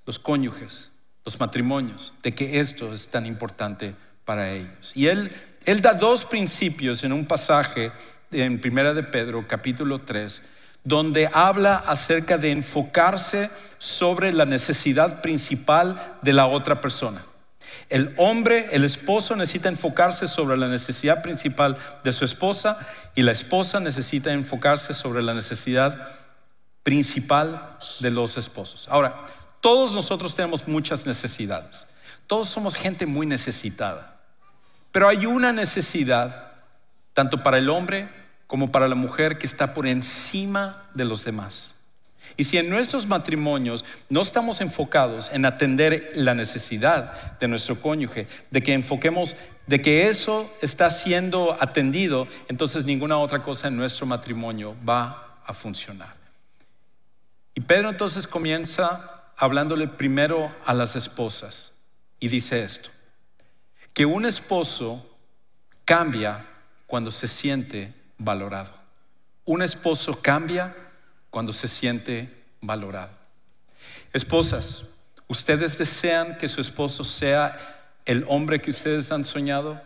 los 0.06 0.20
cónyuges, 0.20 0.90
los 1.26 1.40
matrimonios, 1.40 2.14
de 2.24 2.34
que 2.34 2.60
esto 2.60 2.94
es 2.94 3.08
tan 3.08 3.26
importante 3.26 3.94
para 4.26 4.52
ellos. 4.52 4.92
Y 4.96 5.08
él, 5.08 5.32
él 5.66 5.82
da 5.82 5.94
dos 5.94 6.26
principios 6.26 7.04
en 7.04 7.14
un 7.14 7.26
pasaje 7.26 7.92
en 8.32 8.60
Primera 8.60 8.94
de 8.94 9.04
Pedro, 9.04 9.48
capítulo 9.48 10.00
3, 10.02 10.44
donde 10.84 11.30
habla 11.34 11.78
acerca 11.86 12.38
de 12.38 12.52
enfocarse 12.52 13.50
sobre 13.78 14.32
la 14.32 14.46
necesidad 14.46 15.22
principal 15.22 16.18
de 16.22 16.34
la 16.34 16.48
otra 16.48 16.80
persona. 16.80 17.22
El 17.90 18.14
hombre, 18.18 18.68
el 18.72 18.84
esposo 18.84 19.36
necesita 19.36 19.70
enfocarse 19.70 20.28
sobre 20.28 20.58
la 20.58 20.68
necesidad 20.68 21.22
principal 21.22 21.78
de 22.04 22.12
su 22.12 22.26
esposa 22.26 22.78
y 23.16 23.22
la 23.22 23.32
esposa 23.32 23.80
necesita 23.80 24.32
enfocarse 24.34 24.94
sobre 24.94 25.24
la 25.24 25.34
necesidad 25.34 26.10
principal 26.84 27.78
de 28.00 28.12
los 28.12 28.38
esposos. 28.38 28.88
Ahora, 28.90 29.26
todos 29.62 29.92
nosotros 29.92 30.36
tenemos 30.36 30.68
muchas 30.68 31.08
necesidades. 31.08 31.86
Todos 32.28 32.50
somos 32.50 32.76
gente 32.76 33.06
muy 33.06 33.26
necesitada. 33.26 34.18
Pero 34.92 35.10
hay 35.10 35.26
una 35.26 35.52
necesidad, 35.52 36.52
tanto 37.14 37.44
para 37.44 37.58
el 37.58 37.70
hombre 37.70 38.10
como 38.48 38.72
para 38.72 38.88
la 38.88 38.96
mujer, 38.96 39.38
que 39.38 39.46
está 39.46 39.74
por 39.74 39.88
encima 39.88 40.86
de 40.94 41.06
los 41.06 41.24
demás. 41.24 41.77
Y 42.38 42.44
si 42.44 42.58
en 42.58 42.70
nuestros 42.70 43.08
matrimonios 43.08 43.84
no 44.10 44.22
estamos 44.22 44.62
enfocados 44.62 45.32
en 45.34 45.46
atender 45.46 46.12
la 46.14 46.36
necesidad 46.36 47.38
de 47.40 47.48
nuestro 47.48 47.82
cónyuge, 47.82 48.28
de 48.52 48.62
que 48.62 48.74
enfoquemos, 48.74 49.36
de 49.66 49.82
que 49.82 50.08
eso 50.08 50.56
está 50.62 50.92
siendo 50.92 51.58
atendido, 51.60 52.28
entonces 52.48 52.86
ninguna 52.86 53.18
otra 53.18 53.42
cosa 53.42 53.70
en 53.70 53.76
nuestro 53.76 54.06
matrimonio 54.06 54.76
va 54.88 55.40
a 55.46 55.54
funcionar. 55.54 56.16
Y 57.56 57.62
Pedro 57.62 57.90
entonces 57.90 58.28
comienza 58.28 59.32
hablándole 59.36 59.88
primero 59.88 60.52
a 60.64 60.76
las 60.76 60.96
esposas 60.96 61.72
y 62.20 62.28
dice 62.28 62.62
esto, 62.62 62.90
que 63.94 64.06
un 64.06 64.28
esposo 64.28 65.18
cambia 65.86 66.46
cuando 66.86 67.12
se 67.12 67.28
siente 67.28 67.94
valorado. 68.20 68.72
Un 69.46 69.64
esposo 69.64 70.22
cambia 70.22 70.76
cuando 71.38 71.54
se 71.54 71.68
siente 71.68 72.34
valorado. 72.62 73.12
Esposas, 74.12 74.86
¿ustedes 75.28 75.78
desean 75.78 76.40
que 76.40 76.48
su 76.48 76.62
esposo 76.62 77.04
sea 77.04 77.94
el 78.06 78.26
hombre 78.28 78.60
que 78.60 78.72
ustedes 78.72 79.12
han 79.12 79.24
soñado? 79.24 79.80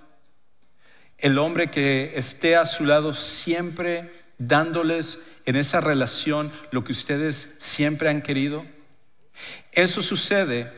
El 1.18 1.38
hombre 1.38 1.70
que 1.70 2.14
esté 2.16 2.56
a 2.56 2.66
su 2.66 2.86
lado 2.86 3.14
siempre 3.14 4.14
dándoles 4.38 5.20
en 5.46 5.58
esa 5.58 5.82
relación 5.82 6.54
lo 6.72 6.86
que 6.86 6.94
ustedes 6.94 7.54
siempre 7.58 8.08
han 8.08 8.22
querido. 8.22 8.66
Eso 9.74 10.02
sucede 10.02 10.72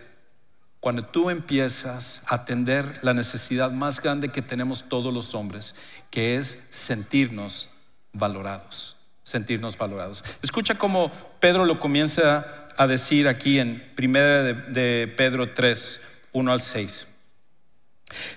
cuando 0.79 1.05
tú 1.05 1.29
empiezas 1.29 2.23
a 2.25 2.37
atender 2.37 2.97
la 3.03 3.13
necesidad 3.13 3.69
más 3.69 4.01
grande 4.01 4.29
que 4.29 4.41
tenemos 4.41 4.89
todos 4.89 5.13
los 5.13 5.35
hombres, 5.35 5.75
que 6.09 6.37
es 6.37 6.57
sentirnos 6.71 7.69
valorados, 8.11 9.02
sentirnos 9.23 9.77
valorados. 9.77 10.23
Escucha 10.41 10.75
cómo 10.75 11.11
Pedro 11.39 11.65
lo 11.65 11.79
comienza 11.79 12.45
a 12.77 12.87
decir 12.87 13.27
aquí 13.27 13.59
en 13.59 13.91
primera 13.95 14.43
de, 14.43 15.13
Pedro 15.15 15.53
3, 15.53 16.01
1 16.33 16.51
al 16.51 16.61
6. 16.61 17.07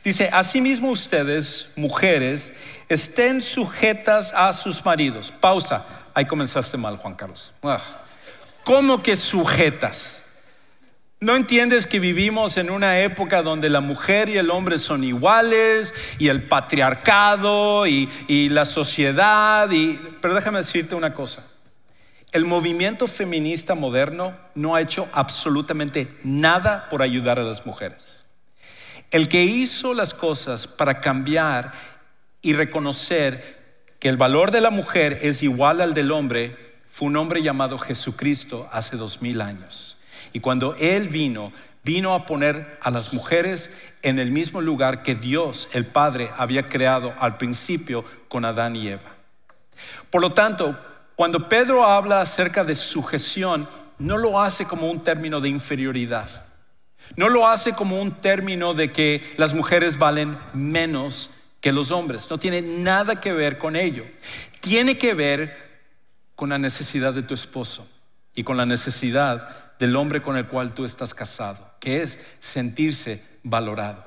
Dice, 0.02 0.30
asimismo 0.32 0.90
ustedes, 0.90 1.68
mujeres, 1.76 2.52
estén 2.88 3.42
sujetas 3.42 4.32
a 4.34 4.52
sus 4.52 4.84
maridos. 4.84 5.30
Pausa. 5.30 5.84
Ahí 6.14 6.24
comenzaste 6.24 6.78
mal, 6.78 6.96
Juan 6.96 7.14
Carlos. 7.14 7.52
Ah. 7.62 7.78
¿Cómo 8.64 9.02
que 9.02 9.16
sujetas? 9.16 10.25
¿No 11.18 11.34
entiendes 11.34 11.86
que 11.86 11.98
vivimos 11.98 12.58
en 12.58 12.68
una 12.68 13.00
época 13.00 13.40
donde 13.40 13.70
la 13.70 13.80
mujer 13.80 14.28
y 14.28 14.36
el 14.36 14.50
hombre 14.50 14.76
son 14.76 15.02
iguales 15.02 15.94
y 16.18 16.28
el 16.28 16.42
patriarcado 16.42 17.86
y, 17.86 18.08
la 18.50 18.66
sociedad? 18.66 19.66
Pero 20.20 20.34
déjame 20.34 20.58
decirte 20.58 20.94
una 20.94 21.14
cosa. 21.14 21.46
El 22.32 22.44
movimiento 22.44 23.06
feminista 23.06 23.74
moderno 23.74 24.36
no 24.54 24.74
ha 24.74 24.82
hecho 24.82 25.08
absolutamente 25.12 26.06
nada 26.22 26.86
por 26.90 27.00
ayudar 27.00 27.38
a 27.38 27.44
las 27.44 27.64
mujeres. 27.64 28.24
El 29.10 29.30
que 29.30 29.42
hizo 29.42 29.94
las 29.94 30.12
cosas 30.12 30.66
para 30.66 31.00
cambiar 31.00 31.72
y 32.42 32.52
reconocer 32.52 33.56
que 34.00 34.10
el 34.10 34.18
valor 34.18 34.50
de 34.50 34.60
la 34.60 34.68
mujer 34.68 35.18
es 35.22 35.42
igual 35.42 35.80
al 35.80 35.94
del 35.94 36.12
hombre 36.12 36.74
fue 36.90 37.08
un 37.08 37.16
hombre 37.16 37.42
llamado 37.42 37.78
Jesucristo 37.78 38.68
hace 38.70 38.96
dos 38.96 39.22
mil 39.22 39.40
años. 39.40 39.95
Y 40.36 40.40
cuando 40.40 40.74
Él 40.74 41.08
vino, 41.08 41.50
vino 41.82 42.14
a 42.14 42.26
poner 42.26 42.76
a 42.82 42.90
las 42.90 43.14
mujeres 43.14 43.70
en 44.02 44.18
el 44.18 44.30
mismo 44.30 44.60
lugar 44.60 45.02
que 45.02 45.14
Dios, 45.14 45.66
el 45.72 45.86
Padre, 45.86 46.30
había 46.36 46.66
creado 46.66 47.14
al 47.18 47.38
principio 47.38 48.04
con 48.28 48.44
Adán 48.44 48.76
y 48.76 48.88
Eva. 48.88 49.14
Por 50.10 50.20
lo 50.20 50.34
tanto, 50.34 50.78
cuando 51.14 51.48
Pedro 51.48 51.86
habla 51.86 52.20
acerca 52.20 52.64
de 52.64 52.76
sujeción, 52.76 53.66
no 53.98 54.18
lo 54.18 54.38
hace 54.38 54.66
como 54.66 54.90
un 54.90 55.02
término 55.02 55.40
de 55.40 55.48
inferioridad. 55.48 56.44
No 57.16 57.30
lo 57.30 57.48
hace 57.48 57.72
como 57.72 57.98
un 57.98 58.10
término 58.20 58.74
de 58.74 58.92
que 58.92 59.22
las 59.38 59.54
mujeres 59.54 59.96
valen 59.96 60.36
menos 60.52 61.30
que 61.62 61.72
los 61.72 61.92
hombres. 61.92 62.28
No 62.28 62.36
tiene 62.36 62.60
nada 62.60 63.22
que 63.22 63.32
ver 63.32 63.56
con 63.56 63.74
ello. 63.74 64.04
Tiene 64.60 64.98
que 64.98 65.14
ver 65.14 65.56
con 66.34 66.50
la 66.50 66.58
necesidad 66.58 67.14
de 67.14 67.22
tu 67.22 67.32
esposo 67.32 67.88
y 68.34 68.44
con 68.44 68.58
la 68.58 68.66
necesidad 68.66 69.65
del 69.78 69.96
hombre 69.96 70.22
con 70.22 70.36
el 70.36 70.46
cual 70.46 70.74
tú 70.74 70.84
estás 70.84 71.14
casado, 71.14 71.74
que 71.80 72.02
es 72.02 72.18
sentirse 72.40 73.22
valorado. 73.42 74.04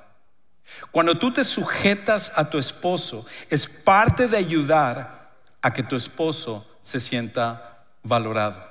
Cuando 0.92 1.18
tú 1.18 1.32
te 1.32 1.44
sujetas 1.44 2.32
a 2.36 2.50
tu 2.50 2.58
esposo, 2.58 3.26
es 3.50 3.68
parte 3.68 4.28
de 4.28 4.38
ayudar 4.38 5.32
a 5.62 5.74
que 5.74 5.84
tu 5.84 5.96
esposo 5.96 6.66
se 6.82 7.00
sienta 7.00 7.86
valorado. 8.04 8.70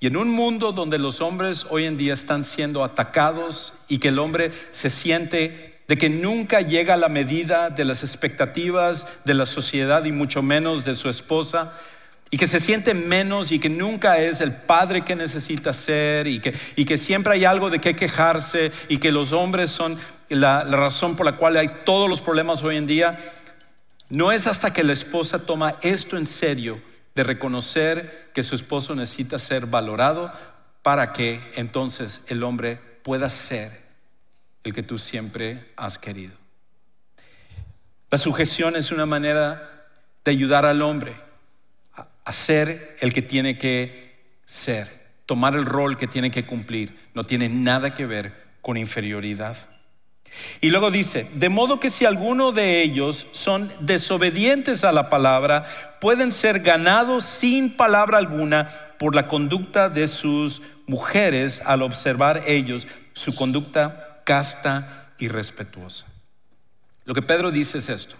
Y 0.00 0.06
en 0.06 0.16
un 0.16 0.30
mundo 0.30 0.72
donde 0.72 0.98
los 0.98 1.20
hombres 1.20 1.66
hoy 1.70 1.84
en 1.84 1.96
día 1.96 2.14
están 2.14 2.44
siendo 2.44 2.84
atacados 2.84 3.72
y 3.88 3.98
que 3.98 4.08
el 4.08 4.18
hombre 4.18 4.52
se 4.70 4.90
siente 4.90 5.82
de 5.88 5.96
que 5.96 6.10
nunca 6.10 6.60
llega 6.60 6.94
a 6.94 6.98
la 6.98 7.08
medida 7.08 7.70
de 7.70 7.84
las 7.84 8.04
expectativas 8.04 9.08
de 9.24 9.34
la 9.34 9.46
sociedad 9.46 10.04
y 10.04 10.12
mucho 10.12 10.42
menos 10.42 10.84
de 10.84 10.94
su 10.94 11.08
esposa, 11.08 11.72
y 12.30 12.36
que 12.36 12.46
se 12.46 12.60
siente 12.60 12.94
menos 12.94 13.52
y 13.52 13.58
que 13.58 13.70
nunca 13.70 14.18
es 14.18 14.40
el 14.40 14.52
padre 14.52 15.04
que 15.04 15.16
necesita 15.16 15.72
ser 15.72 16.26
y 16.26 16.40
que, 16.40 16.54
y 16.76 16.84
que 16.84 16.98
siempre 16.98 17.34
hay 17.34 17.44
algo 17.44 17.70
de 17.70 17.78
qué 17.78 17.96
quejarse 17.96 18.70
y 18.88 18.98
que 18.98 19.12
los 19.12 19.32
hombres 19.32 19.70
son 19.70 19.98
la, 20.28 20.64
la 20.64 20.76
razón 20.76 21.16
por 21.16 21.24
la 21.24 21.36
cual 21.36 21.56
hay 21.56 21.70
todos 21.86 22.08
los 22.08 22.20
problemas 22.20 22.62
hoy 22.62 22.76
en 22.76 22.86
día, 22.86 23.18
no 24.10 24.30
es 24.32 24.46
hasta 24.46 24.72
que 24.72 24.84
la 24.84 24.92
esposa 24.92 25.46
toma 25.46 25.76
esto 25.82 26.16
en 26.16 26.26
serio 26.26 26.80
de 27.14 27.22
reconocer 27.22 28.30
que 28.34 28.42
su 28.42 28.54
esposo 28.54 28.94
necesita 28.94 29.38
ser 29.38 29.66
valorado 29.66 30.32
para 30.82 31.12
que 31.12 31.40
entonces 31.56 32.22
el 32.28 32.42
hombre 32.42 32.76
pueda 33.02 33.28
ser 33.30 33.88
el 34.64 34.74
que 34.74 34.82
tú 34.82 34.98
siempre 34.98 35.72
has 35.76 35.98
querido. 35.98 36.34
La 38.10 38.18
sujeción 38.18 38.76
es 38.76 38.90
una 38.90 39.06
manera 39.06 39.86
de 40.24 40.30
ayudar 40.30 40.64
al 40.64 40.82
hombre 40.82 41.27
a 42.28 42.32
ser 42.32 42.98
el 43.00 43.14
que 43.14 43.22
tiene 43.22 43.56
que 43.56 44.36
ser, 44.44 44.86
tomar 45.24 45.54
el 45.54 45.64
rol 45.64 45.96
que 45.96 46.06
tiene 46.06 46.30
que 46.30 46.44
cumplir. 46.44 47.08
No 47.14 47.24
tiene 47.24 47.48
nada 47.48 47.94
que 47.94 48.04
ver 48.04 48.34
con 48.60 48.76
inferioridad. 48.76 49.56
Y 50.60 50.68
luego 50.68 50.90
dice, 50.90 51.26
de 51.32 51.48
modo 51.48 51.80
que 51.80 51.88
si 51.88 52.04
alguno 52.04 52.52
de 52.52 52.82
ellos 52.82 53.26
son 53.32 53.72
desobedientes 53.80 54.84
a 54.84 54.92
la 54.92 55.08
palabra, 55.08 55.64
pueden 56.02 56.30
ser 56.30 56.60
ganados 56.60 57.24
sin 57.24 57.74
palabra 57.78 58.18
alguna 58.18 58.68
por 58.98 59.14
la 59.14 59.26
conducta 59.26 59.88
de 59.88 60.06
sus 60.06 60.60
mujeres 60.86 61.62
al 61.64 61.80
observar 61.80 62.42
ellos 62.46 62.86
su 63.14 63.34
conducta 63.34 64.20
casta 64.26 65.14
y 65.16 65.28
respetuosa. 65.28 66.04
Lo 67.06 67.14
que 67.14 67.22
Pedro 67.22 67.50
dice 67.50 67.78
es 67.78 67.88
esto. 67.88 68.16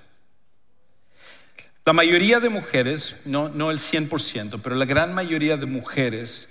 La 1.88 1.94
mayoría 1.94 2.38
de 2.38 2.50
mujeres, 2.50 3.16
no, 3.24 3.48
no 3.48 3.70
el 3.70 3.78
100%, 3.78 4.60
pero 4.62 4.76
la 4.76 4.84
gran 4.84 5.14
mayoría 5.14 5.56
de 5.56 5.64
mujeres 5.64 6.50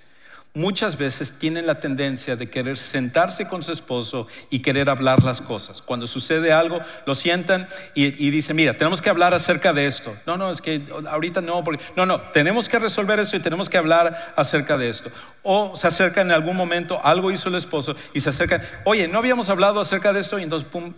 muchas 0.56 0.98
veces 0.98 1.38
tienen 1.38 1.68
la 1.68 1.80
tendencia 1.80 2.36
de 2.36 2.50
querer 2.50 2.76
sentarse 2.76 3.48
con 3.48 3.62
su 3.62 3.72
esposo 3.72 4.28
y 4.50 4.64
querer 4.64 4.90
hablar 4.90 5.24
las 5.24 5.40
cosas. 5.40 5.84
Cuando 5.84 6.08
sucede 6.08 6.52
algo, 6.52 6.80
lo 7.06 7.14
sientan 7.14 7.68
y, 7.94 8.32
dicen, 8.32 8.56
mira, 8.56 8.78
tenemos 8.78 9.00
que 9.00 9.12
hablar 9.12 9.36
acerca 9.36 9.74
de 9.74 9.86
esto. 9.86 10.18
No, 10.26 10.38
no, 10.38 10.50
es 10.50 10.60
que 10.60 10.82
ahorita 11.08 11.42
no, 11.42 11.64
porque 11.64 11.84
no, 11.96 12.08
no, 12.08 12.20
tenemos 12.32 12.68
que 12.68 12.80
resolver 12.80 13.20
esto 13.20 13.36
y 13.36 13.40
tenemos 13.40 13.70
que 13.70 13.78
hablar 13.78 14.34
acerca 14.36 14.76
de 14.76 14.90
esto. 14.90 15.12
O 15.44 15.76
se 15.76 15.86
acercan 15.86 16.30
en 16.30 16.34
algún 16.34 16.58
momento, 16.58 17.00
algo 17.04 17.30
hizo 17.30 17.50
el 17.50 17.56
esposo 17.56 17.96
y 18.16 18.22
se 18.22 18.30
acercan, 18.30 18.64
oye, 18.86 19.08
no 19.08 19.20
habíamos 19.20 19.50
hablado 19.50 19.80
acerca 19.80 20.14
de 20.14 20.20
esto 20.22 20.40
y 20.40 20.44
entonces, 20.44 20.68
pum. 20.68 20.96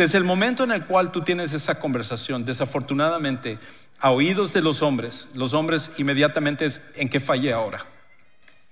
Desde 0.00 0.16
el 0.16 0.24
momento 0.24 0.64
en 0.64 0.72
el 0.72 0.86
cual 0.86 1.12
tú 1.12 1.20
tienes 1.20 1.52
esa 1.52 1.78
conversación, 1.78 2.46
desafortunadamente, 2.46 3.58
a 3.98 4.12
oídos 4.12 4.54
de 4.54 4.62
los 4.62 4.80
hombres, 4.80 5.28
los 5.34 5.52
hombres 5.52 5.90
inmediatamente 5.98 6.64
es 6.64 6.80
en 6.96 7.10
qué 7.10 7.20
fallé 7.20 7.52
ahora. 7.52 7.84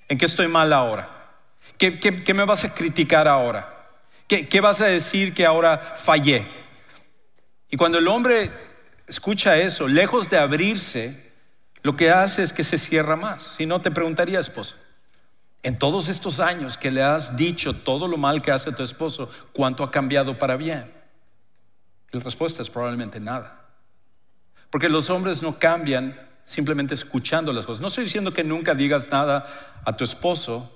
¿En 0.09 0.17
qué 0.17 0.25
estoy 0.25 0.49
mal 0.49 0.73
ahora? 0.73 1.35
¿Qué, 1.77 2.33
me 2.33 2.47
vas 2.47 2.65
a 2.65 2.73
criticar 2.75 3.29
ahora? 3.29 3.91
¿Qué, 4.27 4.61
vas 4.63 4.81
a 4.81 4.87
decir 4.87 5.35
que 5.35 5.45
ahora 5.45 5.77
fallé? 5.97 6.47
Y 7.69 7.77
cuando 7.77 7.99
el 7.99 8.09
hombre 8.09 8.51
escucha 9.07 9.59
eso, 9.59 9.87
lejos 9.87 10.31
de 10.31 10.39
abrirse, 10.39 11.31
lo 11.83 11.95
que 11.95 12.11
hace 12.11 12.43
es 12.43 12.55
que 12.55 12.65
se 12.65 12.79
cierra 12.79 13.17
más. 13.17 13.57
Si 13.59 13.67
no, 13.67 13.83
te 13.83 13.91
preguntaría, 13.91 14.41
esposa, 14.41 14.77
en 15.63 15.79
todos 15.79 16.09
estos 16.09 16.41
años 16.41 16.79
que 16.79 16.91
le 16.91 17.03
has 17.03 17.37
dicho 17.37 17.75
todo 17.75 18.09
lo 18.09 18.17
mal 18.17 18.41
que 18.41 18.51
hace 18.51 18.73
tu 18.73 18.83
esposo, 18.83 19.31
¿cuánto 19.53 19.85
ha 19.85 19.91
cambiado 19.91 20.39
para 20.39 20.57
bien? 20.57 20.97
La 22.11 22.21
respuesta 22.21 22.63
es 22.63 22.71
probablemente 22.71 23.21
nada. 23.21 23.67
Porque 24.71 24.89
los 24.89 25.11
hombres 25.11 25.43
no 25.43 25.59
cambian 25.59 26.19
simplemente 26.45 26.95
escuchando 26.95 27.53
las 27.53 27.67
cosas. 27.67 27.81
No 27.81 27.89
estoy 27.89 28.05
diciendo 28.05 28.33
que 28.33 28.45
nunca 28.45 28.75
digas 28.75 29.11
nada 29.11 29.81
a 29.85 29.97
tu 29.97 30.05
esposo, 30.05 30.73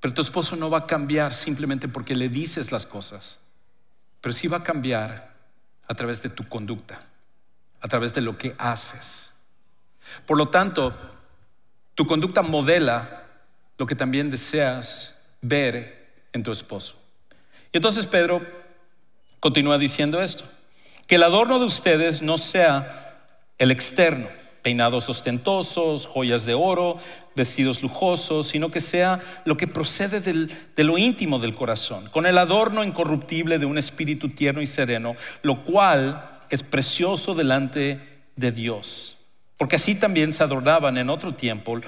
pero 0.00 0.14
tu 0.14 0.22
esposo 0.22 0.56
no 0.56 0.70
va 0.70 0.78
a 0.78 0.86
cambiar 0.86 1.34
simplemente 1.34 1.88
porque 1.88 2.14
le 2.14 2.28
dices 2.28 2.70
las 2.70 2.86
cosas, 2.86 3.40
pero 4.20 4.32
sí 4.32 4.46
va 4.46 4.58
a 4.58 4.62
cambiar 4.62 5.34
a 5.88 5.94
través 5.94 6.22
de 6.22 6.28
tu 6.28 6.48
conducta, 6.48 7.00
a 7.80 7.88
través 7.88 8.14
de 8.14 8.20
lo 8.20 8.38
que 8.38 8.54
haces. 8.58 9.34
Por 10.26 10.38
lo 10.38 10.48
tanto, 10.48 10.94
tu 11.94 12.06
conducta 12.06 12.42
modela 12.42 13.24
lo 13.76 13.86
que 13.86 13.94
también 13.94 14.30
deseas 14.30 15.24
ver 15.40 16.26
en 16.32 16.42
tu 16.42 16.52
esposo. 16.52 16.94
Y 17.72 17.78
entonces 17.78 18.06
Pedro 18.06 18.40
continúa 19.40 19.78
diciendo 19.78 20.22
esto, 20.22 20.44
que 21.08 21.14
el 21.14 21.22
adorno 21.22 21.58
de 21.58 21.64
ustedes 21.64 22.20
no 22.20 22.36
sea 22.36 23.24
el 23.56 23.70
externo, 23.70 24.28
peinados 24.62 25.08
ostentosos, 25.08 26.04
joyas 26.06 26.44
de 26.44 26.52
oro, 26.52 26.98
vestidos 27.34 27.82
lujosos, 27.82 28.48
sino 28.48 28.70
que 28.70 28.82
sea 28.82 29.18
lo 29.46 29.56
que 29.56 29.66
procede 29.66 30.20
de 30.20 30.84
lo 30.84 30.98
íntimo 30.98 31.38
del 31.38 31.54
corazón, 31.54 32.10
con 32.10 32.26
el 32.26 32.36
adorno 32.36 32.84
incorruptible 32.84 33.58
de 33.58 33.64
un 33.64 33.78
espíritu 33.78 34.28
tierno 34.28 34.60
y 34.60 34.66
sereno, 34.66 35.16
lo 35.42 35.64
cual 35.64 36.40
es 36.50 36.62
precioso 36.62 37.34
delante 37.34 38.00
de 38.36 38.52
Dios. 38.52 39.16
Porque 39.56 39.76
así 39.76 39.94
también 39.94 40.34
se 40.34 40.44
adornaban 40.44 40.98
en 40.98 41.08
otro 41.08 41.34
tiempo 41.34 41.80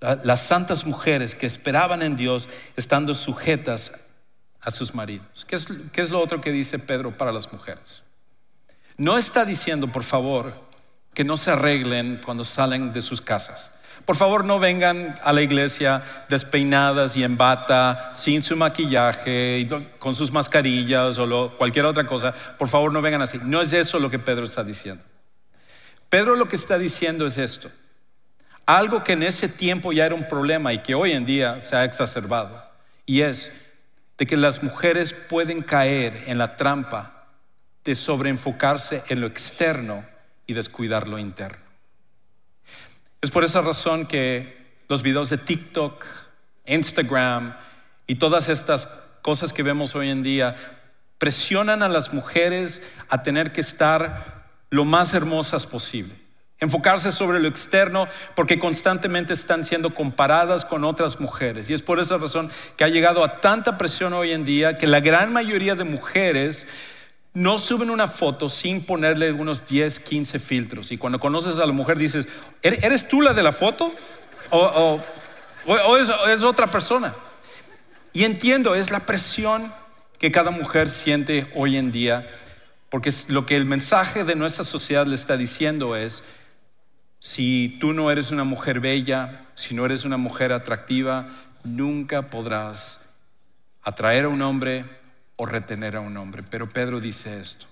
las 0.00 0.40
santas 0.42 0.84
mujeres 0.84 1.34
que 1.34 1.46
esperaban 1.46 2.02
en 2.02 2.16
Dios 2.16 2.50
estando 2.76 3.14
sujetas 3.14 4.10
a 4.60 4.70
sus 4.70 4.94
maridos. 4.94 5.46
¿Qué 5.46 5.56
es, 5.56 5.66
¿Qué 5.92 6.02
es 6.02 6.10
lo 6.10 6.20
otro 6.20 6.42
que 6.42 6.52
dice 6.52 6.78
Pedro 6.78 7.16
para 7.16 7.32
las 7.32 7.50
mujeres? 7.50 8.02
No 8.96 9.18
está 9.18 9.44
diciendo, 9.44 9.88
por 9.88 10.04
favor, 10.04 10.54
que 11.12 11.24
no 11.24 11.36
se 11.36 11.50
arreglen 11.50 12.20
cuando 12.24 12.44
salen 12.44 12.92
de 12.92 13.02
sus 13.02 13.20
casas. 13.20 13.70
Por 14.04 14.16
favor, 14.16 14.44
no 14.44 14.58
vengan 14.58 15.16
a 15.24 15.32
la 15.32 15.42
iglesia 15.42 16.02
despeinadas 16.28 17.16
y 17.16 17.24
en 17.24 17.36
bata, 17.36 18.12
sin 18.14 18.42
su 18.42 18.56
maquillaje, 18.56 19.68
con 19.98 20.14
sus 20.14 20.30
mascarillas 20.30 21.18
o 21.18 21.52
cualquier 21.56 21.86
otra 21.86 22.06
cosa. 22.06 22.32
Por 22.32 22.68
favor, 22.68 22.92
no 22.92 23.02
vengan 23.02 23.20
así. 23.20 23.38
No 23.42 23.60
es 23.60 23.72
eso 23.72 23.98
lo 23.98 24.08
que 24.10 24.18
Pedro 24.18 24.44
está 24.44 24.62
diciendo. 24.62 25.02
Pedro 26.08 26.36
lo 26.36 26.48
que 26.48 26.56
está 26.56 26.78
diciendo 26.78 27.26
es 27.26 27.36
esto. 27.36 27.68
Algo 28.64 29.02
que 29.02 29.14
en 29.14 29.24
ese 29.24 29.48
tiempo 29.48 29.92
ya 29.92 30.06
era 30.06 30.14
un 30.14 30.28
problema 30.28 30.72
y 30.72 30.78
que 30.78 30.94
hoy 30.94 31.12
en 31.12 31.26
día 31.26 31.60
se 31.60 31.76
ha 31.76 31.84
exacerbado. 31.84 32.64
Y 33.06 33.22
es 33.22 33.50
de 34.18 34.26
que 34.26 34.36
las 34.36 34.62
mujeres 34.62 35.12
pueden 35.12 35.62
caer 35.62 36.24
en 36.26 36.38
la 36.38 36.56
trampa 36.56 37.15
de 37.86 37.94
sobreenfocarse 37.94 39.02
en 39.08 39.20
lo 39.20 39.26
externo 39.26 40.04
y 40.46 40.52
descuidar 40.52 41.08
lo 41.08 41.18
interno. 41.18 41.64
Es 43.22 43.30
por 43.30 43.44
esa 43.44 43.62
razón 43.62 44.06
que 44.06 44.56
los 44.88 45.02
videos 45.02 45.30
de 45.30 45.38
TikTok, 45.38 46.04
Instagram 46.66 47.56
y 48.06 48.16
todas 48.16 48.48
estas 48.48 48.86
cosas 49.22 49.52
que 49.52 49.62
vemos 49.62 49.94
hoy 49.94 50.10
en 50.10 50.22
día 50.22 50.54
presionan 51.18 51.82
a 51.82 51.88
las 51.88 52.12
mujeres 52.12 52.82
a 53.08 53.22
tener 53.22 53.52
que 53.52 53.60
estar 53.60 54.46
lo 54.70 54.84
más 54.84 55.14
hermosas 55.14 55.66
posible. 55.66 56.14
Enfocarse 56.58 57.12
sobre 57.12 57.38
lo 57.38 57.48
externo 57.48 58.08
porque 58.34 58.58
constantemente 58.58 59.34
están 59.34 59.62
siendo 59.62 59.94
comparadas 59.94 60.64
con 60.64 60.84
otras 60.84 61.20
mujeres. 61.20 61.68
Y 61.68 61.74
es 61.74 61.82
por 61.82 62.00
esa 62.00 62.16
razón 62.16 62.50
que 62.76 62.84
ha 62.84 62.88
llegado 62.88 63.22
a 63.22 63.40
tanta 63.40 63.76
presión 63.78 64.12
hoy 64.12 64.32
en 64.32 64.44
día 64.44 64.78
que 64.78 64.86
la 64.86 65.00
gran 65.00 65.32
mayoría 65.32 65.74
de 65.74 65.84
mujeres 65.84 66.66
no 67.36 67.58
suben 67.58 67.90
una 67.90 68.08
foto 68.08 68.48
sin 68.48 68.82
ponerle 68.82 69.30
unos 69.30 69.68
10, 69.68 70.00
15 70.00 70.38
filtros. 70.38 70.90
Y 70.90 70.96
cuando 70.96 71.20
conoces 71.20 71.58
a 71.58 71.66
la 71.66 71.72
mujer 71.72 71.98
dices, 71.98 72.26
¿eres 72.62 73.08
tú 73.08 73.20
la 73.20 73.34
de 73.34 73.42
la 73.42 73.52
foto? 73.52 73.94
¿O, 74.48 75.02
es, 75.98 76.42
otra 76.42 76.66
persona? 76.66 77.14
Y 78.14 78.24
entiendo, 78.24 78.74
es 78.74 78.90
la 78.90 79.00
presión 79.00 79.70
que 80.18 80.32
cada 80.32 80.50
mujer 80.50 80.88
siente 80.88 81.52
hoy 81.54 81.76
en 81.76 81.92
día, 81.92 82.26
porque 82.88 83.12
lo 83.28 83.44
que 83.44 83.58
el 83.58 83.66
mensaje 83.66 84.24
de 84.24 84.34
nuestra 84.34 84.64
sociedad 84.64 85.06
le 85.06 85.14
está 85.14 85.36
diciendo 85.36 85.94
es, 85.94 86.22
si 87.20 87.76
tú 87.82 87.92
no 87.92 88.10
eres 88.10 88.30
una 88.30 88.44
mujer 88.44 88.80
bella, 88.80 89.44
si 89.56 89.74
no 89.74 89.84
eres 89.84 90.06
una 90.06 90.16
mujer 90.16 90.54
atractiva, 90.54 91.28
nunca 91.64 92.30
podrás 92.30 93.02
atraer 93.82 94.24
a 94.24 94.28
un 94.28 94.40
hombre 94.40 94.86
o 95.36 95.46
retener 95.46 95.96
a 95.96 96.00
un 96.00 96.16
hombre. 96.16 96.42
Pero 96.42 96.68
Pedro 96.68 97.00
dice 97.00 97.40
esto, 97.40 97.66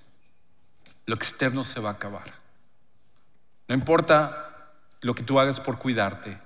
lo 1.06 1.14
externo 1.14 1.64
se 1.64 1.80
va 1.80 1.90
a 1.90 1.92
acabar. 1.94 2.34
No 3.68 3.74
importa 3.74 4.72
lo 5.00 5.14
que 5.14 5.22
tú 5.22 5.40
hagas 5.40 5.60
por 5.60 5.78
cuidarte, 5.78 6.38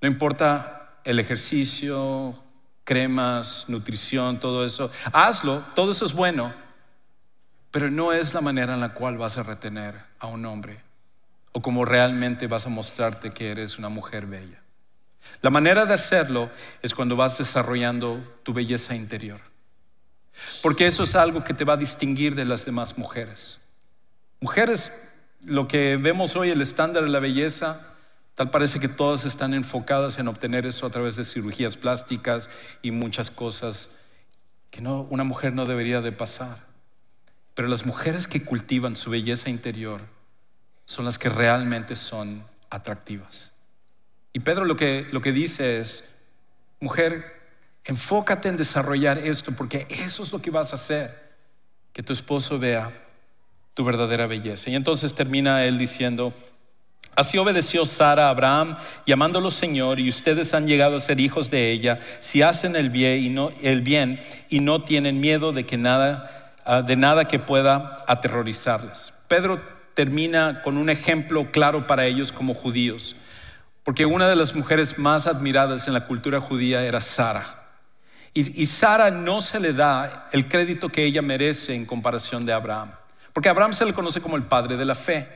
no 0.00 0.08
importa 0.08 0.98
el 1.04 1.18
ejercicio, 1.18 2.42
cremas, 2.84 3.66
nutrición, 3.68 4.40
todo 4.40 4.64
eso, 4.64 4.90
hazlo, 5.12 5.64
todo 5.74 5.92
eso 5.92 6.04
es 6.06 6.12
bueno, 6.12 6.54
pero 7.70 7.90
no 7.90 8.12
es 8.12 8.34
la 8.34 8.40
manera 8.40 8.74
en 8.74 8.80
la 8.80 8.94
cual 8.94 9.18
vas 9.18 9.38
a 9.38 9.42
retener 9.42 9.94
a 10.18 10.26
un 10.26 10.44
hombre 10.46 10.80
o 11.52 11.62
como 11.62 11.84
realmente 11.84 12.46
vas 12.46 12.66
a 12.66 12.70
mostrarte 12.70 13.30
que 13.30 13.50
eres 13.50 13.78
una 13.78 13.88
mujer 13.88 14.26
bella. 14.26 14.60
La 15.42 15.50
manera 15.50 15.86
de 15.86 15.94
hacerlo 15.94 16.50
es 16.82 16.94
cuando 16.94 17.16
vas 17.16 17.38
desarrollando 17.38 18.40
tu 18.42 18.52
belleza 18.52 18.94
interior. 18.94 19.40
Porque 20.62 20.86
eso 20.86 21.02
es 21.02 21.14
algo 21.14 21.44
que 21.44 21.54
te 21.54 21.64
va 21.64 21.74
a 21.74 21.76
distinguir 21.76 22.34
de 22.34 22.44
las 22.44 22.64
demás 22.64 22.98
mujeres. 22.98 23.60
Mujeres, 24.40 24.92
lo 25.44 25.68
que 25.68 25.96
vemos 25.96 26.36
hoy, 26.36 26.50
el 26.50 26.60
estándar 26.60 27.02
de 27.04 27.10
la 27.10 27.20
belleza, 27.20 27.94
tal 28.34 28.50
parece 28.50 28.80
que 28.80 28.88
todas 28.88 29.24
están 29.24 29.54
enfocadas 29.54 30.18
en 30.18 30.28
obtener 30.28 30.66
eso 30.66 30.86
a 30.86 30.90
través 30.90 31.16
de 31.16 31.24
cirugías 31.24 31.76
plásticas 31.76 32.48
y 32.82 32.90
muchas 32.90 33.30
cosas 33.30 33.90
que 34.70 34.80
no, 34.80 35.02
una 35.10 35.24
mujer 35.24 35.52
no 35.52 35.66
debería 35.66 36.00
de 36.00 36.12
pasar. 36.12 36.58
Pero 37.54 37.68
las 37.68 37.84
mujeres 37.84 38.26
que 38.26 38.42
cultivan 38.42 38.96
su 38.96 39.10
belleza 39.10 39.50
interior 39.50 40.02
son 40.86 41.04
las 41.04 41.18
que 41.18 41.28
realmente 41.28 41.96
son 41.96 42.44
atractivas. 42.70 43.52
Y 44.32 44.40
Pedro 44.40 44.64
lo 44.64 44.76
que, 44.76 45.06
lo 45.10 45.20
que 45.20 45.32
dice 45.32 45.78
es, 45.78 46.04
mujer, 46.78 47.39
Enfócate 47.84 48.48
en 48.48 48.56
desarrollar 48.56 49.18
esto 49.18 49.52
porque 49.52 49.86
eso 49.88 50.22
es 50.22 50.32
lo 50.32 50.40
que 50.40 50.50
vas 50.50 50.72
a 50.72 50.76
hacer, 50.76 51.18
que 51.92 52.02
tu 52.02 52.12
esposo 52.12 52.58
vea 52.58 52.92
tu 53.74 53.84
verdadera 53.84 54.26
belleza. 54.26 54.70
Y 54.70 54.74
entonces 54.74 55.14
termina 55.14 55.64
él 55.64 55.78
diciendo, 55.78 56.34
Así 57.16 57.38
obedeció 57.38 57.84
Sara 57.84 58.28
a 58.28 58.30
Abraham, 58.30 58.76
llamándolo 59.04 59.50
Señor, 59.50 59.98
y 59.98 60.08
ustedes 60.08 60.54
han 60.54 60.66
llegado 60.66 60.96
a 60.96 61.00
ser 61.00 61.18
hijos 61.18 61.50
de 61.50 61.72
ella, 61.72 61.98
si 62.20 62.42
hacen 62.42 62.76
el 62.76 62.90
bien 62.90 63.22
y 63.22 63.28
no, 63.28 63.50
el 63.62 63.80
bien, 63.80 64.20
y 64.48 64.60
no 64.60 64.84
tienen 64.84 65.20
miedo 65.20 65.52
de 65.52 65.66
que 65.66 65.76
nada, 65.76 66.54
ah, 66.64 66.82
de 66.82 66.96
nada 66.96 67.26
que 67.26 67.38
pueda 67.40 67.96
aterrorizarles. 68.06 69.12
Pedro 69.26 69.60
termina 69.94 70.62
con 70.62 70.76
un 70.76 70.88
ejemplo 70.88 71.50
claro 71.50 71.86
para 71.86 72.06
ellos 72.06 72.30
como 72.30 72.54
judíos, 72.54 73.16
porque 73.82 74.06
una 74.06 74.28
de 74.28 74.36
las 74.36 74.54
mujeres 74.54 74.96
más 74.98 75.26
admiradas 75.26 75.88
en 75.88 75.94
la 75.94 76.06
cultura 76.06 76.40
judía 76.40 76.84
era 76.84 77.00
Sara. 77.00 77.59
Y, 78.32 78.66
Sara 78.66 79.10
no 79.10 79.40
se 79.40 79.58
le 79.58 79.72
da 79.72 80.28
el 80.30 80.48
crédito 80.48 80.88
que 80.88 81.04
ella 81.04 81.20
merece 81.20 81.74
en 81.74 81.84
comparación 81.84 82.46
de 82.46 82.52
Abraham. 82.52 82.92
Porque 83.32 83.48
a 83.48 83.52
Abraham 83.52 83.72
se 83.72 83.84
le 83.84 83.92
conoce 83.92 84.20
como 84.20 84.36
el 84.36 84.44
padre 84.44 84.76
de 84.76 84.84
la 84.84 84.94
fe. 84.94 85.28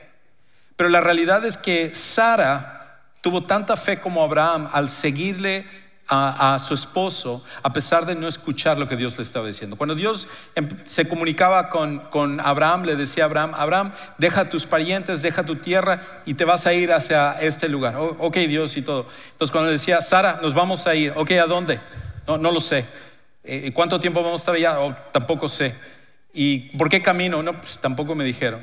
Pero 0.77 0.89
la 0.89 1.01
realidad 1.01 1.43
es 1.43 1.57
que 1.57 1.93
Sara 1.93 3.01
tuvo 3.21 3.43
tanta 3.43 3.75
fe 3.75 3.99
como 3.99 4.23
Abraham 4.23 4.69
al 4.71 4.89
seguirle 4.89 5.65
a, 6.07 6.57
su 6.59 6.75
esposo 6.75 7.43
a 7.63 7.73
pesar 7.73 8.05
de 8.05 8.13
no 8.13 8.27
escuchar 8.27 8.77
lo 8.77 8.87
que 8.87 8.95
Dios 8.95 9.17
le 9.17 9.23
estaba 9.23 9.47
diciendo. 9.47 9.75
Cuando 9.75 9.95
Dios 9.95 10.27
em, 10.53 10.69
se 10.85 11.07
comunicaba 11.07 11.69
con, 11.69 11.99
con 12.11 12.39
Abraham, 12.39 12.83
le 12.83 12.95
decía 12.95 13.23
a 13.23 13.27
Abraham, 13.27 13.53
Abraham, 13.55 13.91
deja 14.19 14.49
tus 14.49 14.67
parientes, 14.67 15.21
deja 15.21 15.43
tu 15.43 15.55
tierra 15.55 16.01
y 16.25 16.35
te 16.35 16.45
vas 16.45 16.67
a 16.67 16.73
ir 16.73 16.93
hacia 16.93 17.31
este 17.41 17.67
lugar. 17.67 17.95
Oh, 17.95 18.15
ok, 18.19 18.37
Dios 18.37 18.77
y 18.77 18.83
todo. 18.83 19.07
Entonces 19.31 19.51
cuando 19.51 19.67
le 19.67 19.77
decía, 19.77 19.99
Sara, 20.01 20.39
nos 20.41 20.53
vamos 20.53 20.85
a 20.85 20.93
ir, 20.93 21.11
ok, 21.15 21.31
¿a 21.31 21.47
dónde? 21.47 21.79
No, 22.27 22.37
no 22.37 22.51
lo 22.51 22.59
sé. 22.59 22.85
Eh, 23.43 23.71
¿Cuánto 23.73 23.99
tiempo 23.99 24.21
vamos 24.21 24.39
a 24.39 24.41
estar 24.41 24.55
allá? 24.55 24.79
Oh, 24.79 24.95
tampoco 25.11 25.47
sé. 25.47 25.75
¿Y 26.33 26.77
por 26.77 26.89
qué 26.89 27.01
camino? 27.01 27.41
No, 27.43 27.59
pues 27.61 27.79
tampoco 27.79 28.15
me 28.15 28.23
dijeron. 28.23 28.61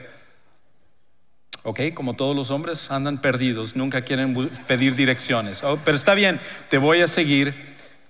¿ok? 1.62 1.81
Como 1.94 2.14
todos 2.14 2.35
los 2.35 2.51
hombres 2.51 2.90
andan 2.90 3.20
perdidos, 3.20 3.77
nunca 3.77 4.03
quieren 4.03 4.51
pedir 4.66 4.94
direcciones. 4.94 5.62
Oh, 5.62 5.79
pero 5.85 5.96
está 5.96 6.14
bien, 6.14 6.40
te 6.68 6.79
voy 6.79 7.01
a 7.01 7.07
seguir 7.07 7.55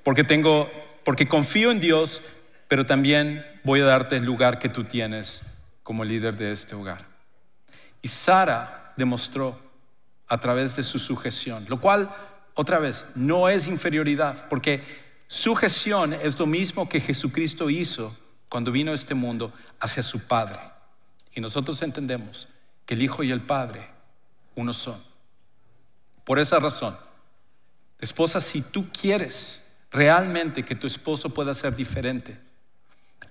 porque 0.02 0.24
tengo, 0.24 0.70
porque 1.04 1.28
confío 1.28 1.70
en 1.70 1.80
Dios, 1.80 2.22
pero 2.68 2.86
también 2.86 3.44
voy 3.64 3.80
a 3.80 3.84
darte 3.84 4.16
el 4.16 4.24
lugar 4.24 4.58
que 4.58 4.68
tú 4.68 4.84
tienes 4.84 5.42
como 5.82 6.04
líder 6.04 6.36
de 6.36 6.52
este 6.52 6.74
hogar. 6.74 7.04
Y 8.00 8.08
Sara 8.08 8.94
demostró 8.96 9.58
a 10.26 10.40
través 10.40 10.74
de 10.74 10.82
su 10.82 10.98
sujeción, 10.98 11.66
lo 11.68 11.80
cual, 11.80 12.10
otra 12.54 12.78
vez, 12.78 13.04
no 13.14 13.48
es 13.48 13.66
inferioridad, 13.66 14.48
porque 14.48 14.82
sujeción 15.32 16.12
es 16.12 16.38
lo 16.38 16.44
mismo 16.44 16.88
que 16.88 17.00
Jesucristo 17.00 17.70
hizo 17.70 18.14
cuando 18.50 18.70
vino 18.70 18.92
a 18.92 18.94
este 18.94 19.14
mundo 19.14 19.50
hacia 19.80 20.02
su 20.02 20.20
Padre. 20.26 20.60
Y 21.34 21.40
nosotros 21.40 21.80
entendemos 21.80 22.48
que 22.84 22.92
el 22.92 23.02
Hijo 23.02 23.22
y 23.22 23.30
el 23.30 23.40
Padre 23.40 23.88
uno 24.54 24.74
son. 24.74 25.02
Por 26.24 26.38
esa 26.38 26.58
razón, 26.58 26.96
esposa, 27.98 28.42
si 28.42 28.60
tú 28.60 28.90
quieres 28.92 29.74
realmente 29.90 30.64
que 30.64 30.74
tu 30.74 30.86
esposo 30.86 31.30
pueda 31.30 31.54
ser 31.54 31.74
diferente, 31.74 32.38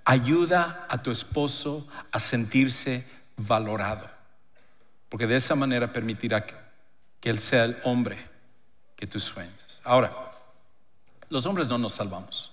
ayuda 0.03 0.87
a 0.89 1.03
tu 1.03 1.11
esposo 1.11 1.87
a 2.11 2.19
sentirse 2.19 3.07
valorado, 3.37 4.09
porque 5.07 5.27
de 5.27 5.35
esa 5.35 5.53
manera 5.53 5.93
permitirá 5.93 6.47
que, 6.47 6.55
él 7.21 7.37
sea 7.37 7.65
el 7.65 7.77
hombre 7.83 8.17
que 8.95 9.05
tú 9.05 9.19
sueñas. 9.19 9.53
Ahora, 9.83 10.31
los 11.32 11.46
hombres 11.46 11.67
no 11.67 11.78
nos 11.78 11.94
salvamos. 11.94 12.52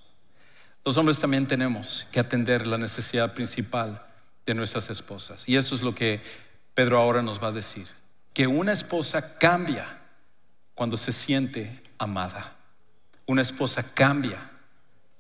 Los 0.84 0.96
hombres 0.96 1.20
también 1.20 1.46
tenemos 1.46 2.06
que 2.12 2.20
atender 2.20 2.66
la 2.66 2.78
necesidad 2.78 3.34
principal 3.34 4.02
de 4.46 4.54
nuestras 4.54 4.88
esposas. 4.88 5.48
Y 5.48 5.56
eso 5.56 5.74
es 5.74 5.82
lo 5.82 5.94
que 5.94 6.22
Pedro 6.72 6.98
ahora 6.98 7.20
nos 7.20 7.42
va 7.42 7.48
a 7.48 7.52
decir 7.52 7.86
que 8.32 8.46
una 8.46 8.72
esposa 8.72 9.36
cambia 9.36 9.98
cuando 10.74 10.96
se 10.96 11.12
siente 11.12 11.82
amada. 11.98 12.56
Una 13.26 13.42
esposa 13.42 13.82
cambia 13.94 14.50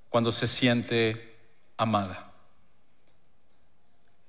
cuando 0.08 0.30
se 0.30 0.46
siente 0.46 1.36
amada. 1.76 2.32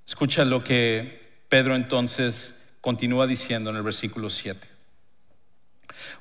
Escucha 0.07 0.43
lo 0.43 0.63
que 0.63 1.43
Pedro 1.49 1.75
entonces 1.75 2.55
continúa 2.81 3.27
diciendo 3.27 3.69
en 3.69 3.75
el 3.75 3.83
versículo 3.83 4.31
7. 4.31 4.67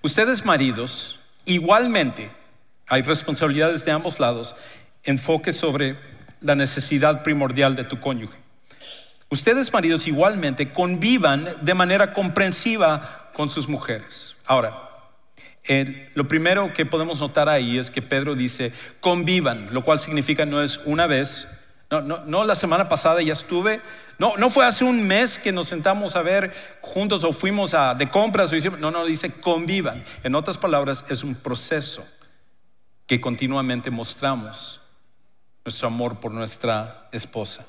Ustedes 0.03 0.44
maridos, 0.44 1.21
igualmente, 1.47 2.31
hay 2.88 3.03
responsabilidades 3.03 3.85
de 3.85 3.92
ambos 3.92 4.18
lados, 4.18 4.55
enfoque 5.05 5.53
sobre 5.53 5.96
la 6.40 6.55
necesidad 6.55 7.22
primordial 7.22 7.77
de 7.77 7.85
tu 7.85 8.01
cónyuge. 8.01 8.37
Ustedes 9.31 9.72
maridos 9.72 10.07
igualmente 10.07 10.72
convivan 10.72 11.46
de 11.61 11.74
manera 11.74 12.12
comprensiva 12.12 13.31
con 13.35 13.51
sus 13.51 13.68
mujeres. 13.68 14.37
Ahora, 14.46 14.88
lo 16.14 16.27
primero 16.27 16.72
que 16.72 16.87
podemos 16.87 17.20
notar 17.20 17.48
ahí 17.48 17.77
es 17.77 17.90
que 17.90 18.01
Pedro 18.01 18.35
dice 18.35 18.72
convivan, 19.01 19.68
lo 19.72 19.85
cual 19.85 19.98
significa 19.98 20.46
no 20.46 20.62
es 20.62 20.81
una 20.87 21.07
vez, 21.07 21.46
no, 21.90 22.01
no, 22.01 22.24
no, 22.24 22.44
la 22.44 22.55
semana 22.55 22.88
pasada 22.88 23.20
ya 23.20 23.35
estuve, 23.35 23.83
no, 24.18 24.37
no 24.38 24.48
fue 24.48 24.64
hace 24.64 24.85
un 24.85 25.07
mes 25.07 25.38
que 25.38 25.53
nos 25.53 25.68
sentamos 25.68 26.16
a 26.16 26.22
ver 26.22 26.55
juntos 26.81 27.22
o 27.22 27.33
fuimos 27.33 27.74
a, 27.74 27.94
de 27.94 28.09
compras 28.09 28.51
o 28.51 28.57
hicimos, 28.57 28.79
no, 28.79 28.90
no, 28.90 29.05
dice 29.05 29.31
convivan. 29.31 30.03
En 30.22 30.35
otras 30.35 30.57
palabras, 30.57 31.05
es 31.11 31.22
un 31.22 31.35
proceso 31.35 32.07
que 33.09 33.21
continuamente 33.21 33.90
mostramos 33.90 34.83
nuestro 35.64 35.88
amor 35.88 36.21
por 36.21 36.31
nuestra 36.31 37.09
esposa. 37.11 37.66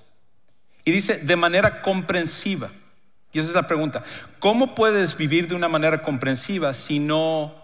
Y 0.84 0.91
dice, 0.91 1.17
de 1.17 1.36
manera 1.38 1.82
comprensiva. 1.82 2.69
Y 3.32 3.39
esa 3.39 3.47
es 3.47 3.56
la 3.56 3.67
pregunta. 3.67 4.04
¿Cómo 4.39 4.75
puedes 4.75 5.15
vivir 5.15 5.47
de 5.47 5.56
una 5.56 5.69
manera 5.69 6.04
comprensiva 6.04 6.73
si 6.73 6.99
no 6.99 7.56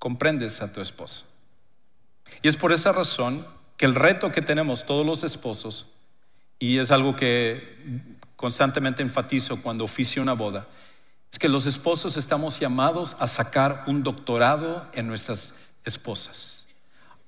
comprendes 0.00 0.62
a 0.62 0.72
tu 0.72 0.80
esposo? 0.80 1.24
Y 2.42 2.48
es 2.48 2.56
por 2.56 2.72
esa 2.72 2.90
razón 2.90 3.46
que 3.76 3.86
el 3.86 3.94
reto 3.94 4.32
que 4.32 4.42
tenemos 4.42 4.84
todos 4.84 5.06
los 5.06 5.22
esposos, 5.22 5.92
y 6.58 6.78
es 6.78 6.90
algo 6.90 7.14
que 7.14 7.76
constantemente 8.34 9.02
enfatizo 9.02 9.62
cuando 9.62 9.84
oficio 9.84 10.22
una 10.22 10.32
boda, 10.32 10.66
es 11.30 11.38
que 11.38 11.48
los 11.48 11.66
esposos 11.66 12.16
estamos 12.16 12.58
llamados 12.58 13.16
a 13.20 13.28
sacar 13.28 13.84
un 13.86 14.02
doctorado 14.02 14.88
en 14.92 15.06
nuestras 15.06 15.54
esposas. 15.84 16.53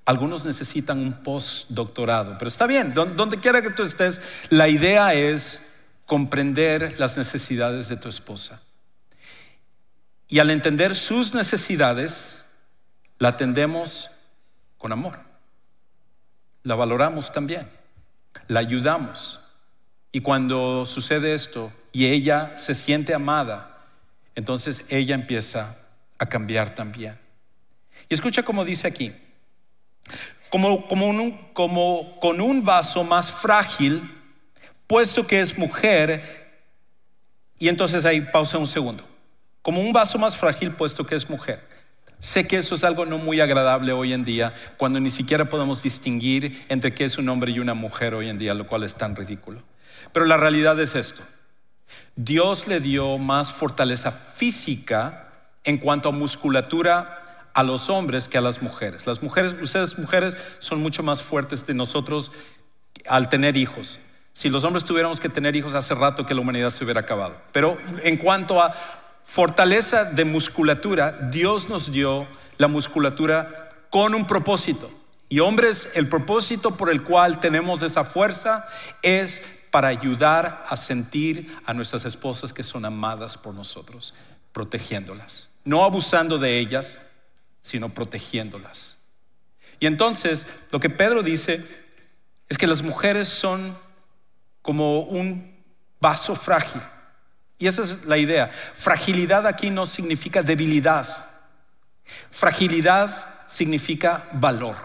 Algunos 0.07 0.45
necesitan 0.45 0.99
un 0.99 1.13
postdoctorado, 1.25 2.39
pero 2.39 2.49
está 2.49 2.67
bien, 2.67 2.95
donde 2.95 3.41
quiera 3.41 3.61
que 3.61 3.71
tú 3.71 3.83
estés, 3.83 4.21
la 4.51 4.69
idea 4.69 5.13
es 5.15 5.63
comprender 6.07 6.99
las 7.01 7.17
necesidades 7.17 7.89
de 7.89 7.97
tu 7.97 8.09
esposa. 8.09 8.63
Y 10.29 10.39
al 10.39 10.51
entender 10.51 10.95
sus 10.95 11.35
necesidades, 11.35 12.45
la 13.19 13.31
atendemos 13.31 14.11
con 14.79 14.93
amor. 14.93 15.19
La 16.63 16.77
valoramos 16.77 17.33
también, 17.33 17.69
la 18.47 18.61
ayudamos. 18.61 19.41
Y 20.13 20.21
cuando 20.21 20.87
sucede 20.87 21.35
esto 21.35 21.73
y 21.93 22.07
ella 22.07 22.59
se 22.59 22.75
siente 22.75 23.13
amada, 23.13 23.85
entonces 24.37 24.85
ella 24.89 25.17
empieza 25.17 25.77
a 26.19 26.27
cambiar 26.27 26.75
también. 26.77 27.19
Y 28.09 28.15
escucha 28.15 28.43
cómo 28.45 28.65
dice 28.65 28.87
aquí, 28.87 29.13
como, 30.51 30.87
como, 31.53 32.21
con 32.21 32.41
un 32.41 32.65
vaso 32.65 33.05
más 33.05 33.31
frágil, 33.31 34.03
puesto 34.87 35.27
que 35.27 35.41
es 35.41 35.59
mujer, 35.59 36.47
y 37.59 37.69
entonces 37.69 38.05
ahí 38.05 38.21
pausa 38.21 38.59
un 38.59 38.67
segundo, 38.67 39.05
como 39.63 39.81
un 39.81 39.93
vaso 39.93 40.19
más 40.19 40.37
frágil, 40.37 40.73
puesto 40.73 41.07
que 41.07 41.15
es 41.15 41.29
mujer. 41.29 41.61
Sé 42.19 42.47
que 42.47 42.57
eso 42.57 42.75
es 42.75 42.85
algo 42.85 43.05
no 43.05 43.19
muy 43.19 43.41
agradable 43.41 43.93
hoy 43.93 44.13
en 44.13 44.25
día, 44.25 44.55
cuando 44.79 45.01
ni 45.01 45.11
siquiera 45.11 45.45
podemos 45.47 45.83
distinguir 45.83 46.65
entre 46.69 46.95
qué 46.95 47.05
es 47.05 47.19
un 47.19 47.29
hombre 47.29 47.53
y 47.53 47.59
una 47.59 47.75
mujer 47.75 48.15
hoy 48.15 48.29
en 48.29 48.39
día, 48.39 48.55
lo 48.55 48.67
cual 48.67 48.85
es 48.85 48.95
tan 48.95 49.15
ridículo. 49.15 49.63
Pero 50.13 50.25
la 50.25 50.37
realidad 50.37 50.81
es 50.81 50.95
esto. 50.95 51.23
Dios 52.15 52.67
le 52.67 52.81
dio 52.81 53.19
más 53.19 53.53
fortaleza 53.53 54.11
física 54.11 55.29
en 55.65 55.79
cuanto 55.79 56.09
a 56.09 56.13
musculatura 56.13 57.26
a 57.57 57.63
los 57.63 57.89
hombres 57.89 58.29
que 58.29 58.37
a 58.37 58.43
las 58.43 58.61
mujeres. 58.61 59.07
Las 59.07 59.23
mujeres, 59.23 59.57
ustedes 59.63 59.99
mujeres 59.99 60.37
son 60.59 60.83
mucho 60.83 61.03
más 61.03 61.23
fuertes 61.23 61.67
de 61.67 61.73
nosotros 61.73 62.31
al 63.09 63.31
tener 63.31 63.57
hijos. 63.57 63.99
Si 64.35 64.51
los 64.51 64.63
hombres 64.63 64.85
tuviéramos 64.85 65.21
que 65.21 65.31
tener 65.31 65.57
hijos 65.57 65.75
hace 65.75 65.95
rato 65.95 66.27
que 66.27 66.35
la 66.35 66.43
humanidad 66.43 66.69
se 66.69 66.85
hubiera 66.85 67.01
acabado. 67.01 67.35
Pero 67.53 67.79
en 68.03 68.19
cuanto 68.19 68.61
a 68.61 68.75
fortaleza 69.25 70.05
de 70.05 70.27
musculatura, 70.27 71.13
Dios 71.31 71.71
nos 71.71 71.91
dio 71.91 72.27
la 72.59 72.69
musculatura 72.69 73.71
con 73.89 74.15
un 74.15 74.27
propósito. 74.27 74.91
Y 75.31 75.41
hombres, 75.41 75.89
el 75.95 76.11
propósito 76.11 76.77
por 76.77 76.91
el 76.91 77.05
cual 77.05 77.41
tenemos 77.41 77.81
esa 77.81 78.05
fuerza 78.05 78.69
es 79.01 79.43
para 79.71 79.89
ayudar 79.89 80.67
a 80.69 80.77
sentir 80.77 81.57
a 81.65 81.73
nuestras 81.73 82.05
esposas 82.05 82.53
que 82.53 82.63
son 82.63 82.85
amadas 82.85 83.39
por 83.39 83.55
nosotros, 83.55 84.13
protegiéndolas, 84.53 85.49
no 85.65 85.85
abusando 85.85 86.37
de 86.37 86.59
ellas, 86.59 86.99
sino 87.67 87.89
protegiéndolas. 87.89 88.97
Y 89.81 89.87
entonces 89.87 90.47
lo 90.71 90.79
que 90.79 90.89
Pedro 90.89 91.25
dice 91.25 91.67
es 92.49 92.57
que 92.57 92.69
las 92.69 92.83
mujeres 92.83 93.29
son 93.29 93.77
como 94.63 95.01
un 95.01 95.53
vaso 96.01 96.37
frágil. 96.37 96.81
Y 97.59 97.67
esa 97.67 97.83
es 97.83 98.05
la 98.05 98.19
idea. 98.19 98.49
Fragilidad 98.75 99.49
aquí 99.49 99.71
no 99.71 99.85
significa 99.85 100.43
debilidad. 100.43 101.27
Fragilidad 102.31 103.27
significa 103.49 104.29
valor. 104.33 104.77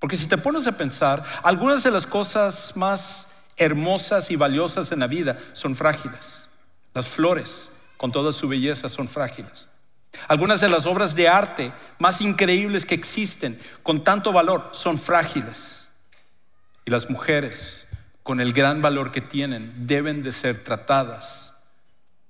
Porque 0.00 0.16
si 0.16 0.26
te 0.26 0.38
pones 0.38 0.66
a 0.66 0.72
pensar, 0.72 1.22
algunas 1.44 1.84
de 1.84 1.92
las 1.92 2.04
cosas 2.04 2.76
más 2.76 3.28
hermosas 3.56 4.32
y 4.32 4.36
valiosas 4.36 4.90
en 4.90 4.98
la 4.98 5.06
vida 5.06 5.38
son 5.52 5.76
frágiles. 5.76 6.48
Las 6.94 7.06
flores, 7.06 7.70
con 7.96 8.10
toda 8.10 8.32
su 8.32 8.48
belleza, 8.48 8.88
son 8.88 9.06
frágiles. 9.06 9.68
Algunas 10.28 10.60
de 10.60 10.68
las 10.68 10.86
obras 10.86 11.14
de 11.14 11.28
arte 11.28 11.72
más 11.98 12.20
increíbles 12.20 12.84
que 12.84 12.94
existen, 12.94 13.60
con 13.82 14.02
tanto 14.02 14.32
valor, 14.32 14.70
son 14.72 14.98
frágiles. 14.98 15.86
Y 16.84 16.90
las 16.90 17.10
mujeres, 17.10 17.86
con 18.22 18.40
el 18.40 18.52
gran 18.52 18.82
valor 18.82 19.12
que 19.12 19.20
tienen, 19.20 19.86
deben 19.86 20.22
de 20.22 20.32
ser 20.32 20.62
tratadas 20.64 21.62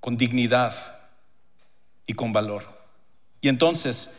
con 0.01 0.17
dignidad 0.17 0.75
y 2.07 2.15
con 2.15 2.33
valor. 2.33 2.65
Y 3.41 3.49
entonces, 3.49 4.11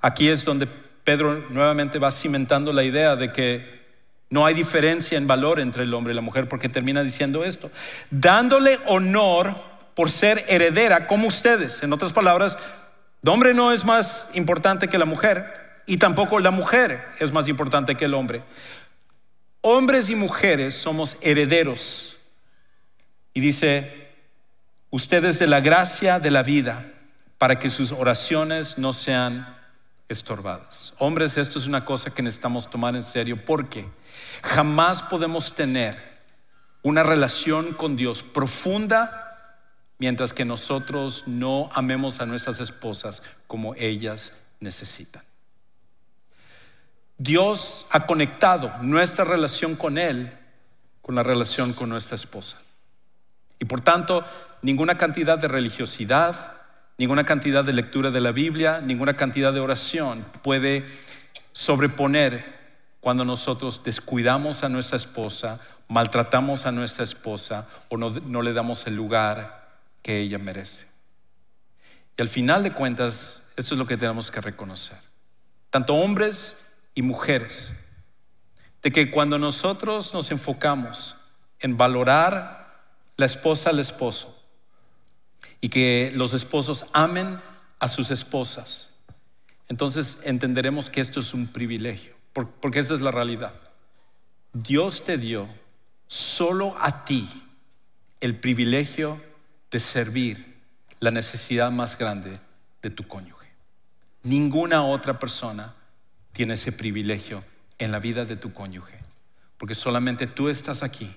aquí 0.00 0.28
es 0.28 0.44
donde 0.44 0.66
Pedro 1.04 1.46
nuevamente 1.50 1.98
va 1.98 2.10
cimentando 2.10 2.72
la 2.72 2.84
idea 2.84 3.16
de 3.16 3.32
que 3.32 3.80
no 4.28 4.46
hay 4.46 4.54
diferencia 4.54 5.18
en 5.18 5.26
valor 5.26 5.58
entre 5.58 5.82
el 5.82 5.92
hombre 5.92 6.12
y 6.12 6.16
la 6.16 6.22
mujer, 6.22 6.48
porque 6.48 6.68
termina 6.68 7.02
diciendo 7.02 7.44
esto, 7.44 7.70
dándole 8.10 8.78
honor 8.86 9.56
por 9.94 10.10
ser 10.10 10.44
heredera 10.48 11.06
como 11.06 11.26
ustedes. 11.26 11.82
En 11.82 11.92
otras 11.92 12.12
palabras, 12.12 12.56
el 13.22 13.28
hombre 13.28 13.54
no 13.54 13.72
es 13.72 13.84
más 13.84 14.30
importante 14.34 14.88
que 14.88 14.98
la 14.98 15.04
mujer 15.04 15.82
y 15.86 15.98
tampoco 15.98 16.38
la 16.40 16.50
mujer 16.50 17.04
es 17.18 17.32
más 17.32 17.48
importante 17.48 17.96
que 17.96 18.06
el 18.06 18.14
hombre. 18.14 18.42
Hombres 19.60 20.08
y 20.08 20.14
mujeres 20.14 20.74
somos 20.74 21.18
herederos. 21.20 22.16
Y 23.34 23.40
dice, 23.40 24.08
ustedes 24.90 25.38
de 25.38 25.46
la 25.46 25.60
gracia 25.60 26.18
de 26.18 26.30
la 26.30 26.42
vida, 26.42 26.84
para 27.40 27.58
que 27.58 27.70
sus 27.70 27.92
oraciones 27.92 28.76
no 28.76 28.92
sean 28.92 29.56
estorbadas. 30.10 30.92
Hombres, 30.98 31.38
esto 31.38 31.58
es 31.58 31.66
una 31.66 31.84
cosa 31.84 32.10
que 32.10 32.22
necesitamos 32.22 32.68
tomar 32.68 32.94
en 32.96 33.04
serio 33.04 33.38
porque 33.46 33.86
jamás 34.42 35.02
podemos 35.02 35.54
tener 35.54 35.96
una 36.82 37.02
relación 37.02 37.72
con 37.72 37.96
Dios 37.96 38.22
profunda 38.22 39.19
mientras 40.00 40.32
que 40.32 40.44
nosotros 40.44 41.28
no 41.28 41.70
amemos 41.72 42.20
a 42.20 42.26
nuestras 42.26 42.58
esposas 42.58 43.22
como 43.46 43.76
ellas 43.76 44.32
necesitan. 44.58 45.22
Dios 47.18 47.86
ha 47.90 48.06
conectado 48.06 48.72
nuestra 48.82 49.24
relación 49.24 49.76
con 49.76 49.98
Él 49.98 50.32
con 51.02 51.14
la 51.14 51.22
relación 51.22 51.72
con 51.72 51.88
nuestra 51.88 52.14
esposa. 52.14 52.58
Y 53.58 53.64
por 53.64 53.80
tanto, 53.80 54.24
ninguna 54.62 54.96
cantidad 54.96 55.38
de 55.38 55.48
religiosidad, 55.48 56.52
ninguna 56.98 57.24
cantidad 57.24 57.64
de 57.64 57.72
lectura 57.72 58.10
de 58.10 58.20
la 58.20 58.32
Biblia, 58.32 58.80
ninguna 58.80 59.16
cantidad 59.16 59.52
de 59.52 59.60
oración 59.60 60.24
puede 60.42 60.84
sobreponer 61.52 62.58
cuando 63.00 63.24
nosotros 63.24 63.82
descuidamos 63.84 64.62
a 64.62 64.68
nuestra 64.68 64.96
esposa, 64.96 65.60
maltratamos 65.88 66.66
a 66.66 66.72
nuestra 66.72 67.04
esposa 67.04 67.68
o 67.88 67.96
no, 67.96 68.42
le 68.42 68.52
damos 68.52 68.86
el 68.86 68.94
lugar 68.94 69.59
que 70.02 70.18
ella 70.20 70.38
merece. 70.38 70.86
Y 72.16 72.22
al 72.22 72.28
final 72.28 72.62
de 72.62 72.72
cuentas, 72.72 73.42
esto 73.56 73.74
es 73.74 73.78
lo 73.78 73.86
que 73.86 73.96
tenemos 73.96 74.30
que 74.30 74.40
reconocer. 74.40 74.98
Tanto 75.70 75.94
hombres 75.94 76.56
y 76.94 77.02
mujeres, 77.02 77.72
de 78.82 78.90
que 78.90 79.10
cuando 79.10 79.38
nosotros 79.38 80.14
nos 80.14 80.30
enfocamos 80.30 81.16
en 81.60 81.76
valorar 81.76 82.82
la 83.16 83.26
esposa 83.26 83.70
al 83.70 83.78
esposo 83.78 84.36
y 85.60 85.68
que 85.68 86.12
los 86.14 86.32
esposos 86.32 86.86
amen 86.92 87.40
a 87.78 87.88
sus 87.88 88.10
esposas, 88.10 88.88
entonces 89.68 90.18
entenderemos 90.24 90.90
que 90.90 91.00
esto 91.00 91.20
es 91.20 91.34
un 91.34 91.46
privilegio, 91.46 92.14
porque 92.32 92.78
esa 92.78 92.94
es 92.94 93.00
la 93.00 93.10
realidad. 93.10 93.54
Dios 94.52 95.04
te 95.04 95.16
dio 95.16 95.48
solo 96.08 96.76
a 96.80 97.04
ti 97.04 97.28
el 98.20 98.36
privilegio 98.36 99.22
de 99.70 99.80
servir 99.80 100.56
la 100.98 101.10
necesidad 101.10 101.70
más 101.70 101.96
grande 101.96 102.38
de 102.82 102.90
tu 102.90 103.06
cónyuge. 103.06 103.48
Ninguna 104.22 104.84
otra 104.84 105.18
persona 105.18 105.74
tiene 106.32 106.54
ese 106.54 106.72
privilegio 106.72 107.42
en 107.78 107.92
la 107.92 107.98
vida 107.98 108.24
de 108.24 108.36
tu 108.36 108.52
cónyuge, 108.52 108.98
porque 109.58 109.74
solamente 109.74 110.26
tú 110.26 110.48
estás 110.48 110.82
aquí 110.82 111.16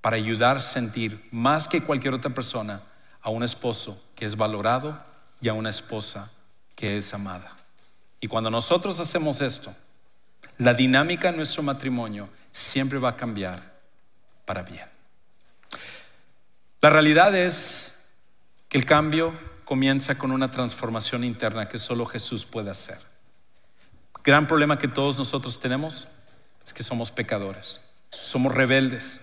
para 0.00 0.16
ayudar 0.16 0.58
a 0.58 0.60
sentir 0.60 1.26
más 1.30 1.68
que 1.68 1.82
cualquier 1.82 2.14
otra 2.14 2.34
persona 2.34 2.82
a 3.22 3.30
un 3.30 3.42
esposo 3.42 4.02
que 4.14 4.26
es 4.26 4.36
valorado 4.36 5.02
y 5.40 5.48
a 5.48 5.54
una 5.54 5.70
esposa 5.70 6.30
que 6.74 6.98
es 6.98 7.14
amada. 7.14 7.52
Y 8.20 8.26
cuando 8.26 8.50
nosotros 8.50 9.00
hacemos 9.00 9.40
esto, 9.40 9.74
la 10.58 10.74
dinámica 10.74 11.30
en 11.30 11.36
nuestro 11.36 11.62
matrimonio 11.62 12.28
siempre 12.52 12.98
va 12.98 13.10
a 13.10 13.16
cambiar 13.16 13.72
para 14.44 14.62
bien. 14.62 14.86
La 16.80 16.90
realidad 16.90 17.34
es 17.34 17.81
que 18.72 18.78
el 18.78 18.86
cambio 18.86 19.34
comienza 19.66 20.16
con 20.16 20.30
una 20.30 20.50
transformación 20.50 21.24
interna 21.24 21.68
que 21.68 21.78
solo 21.78 22.06
Jesús 22.06 22.46
puede 22.46 22.70
hacer. 22.70 22.96
Gran 24.24 24.48
problema 24.48 24.78
que 24.78 24.88
todos 24.88 25.18
nosotros 25.18 25.60
tenemos 25.60 26.08
es 26.64 26.72
que 26.72 26.82
somos 26.82 27.10
pecadores, 27.10 27.82
somos 28.08 28.54
rebeldes. 28.54 29.20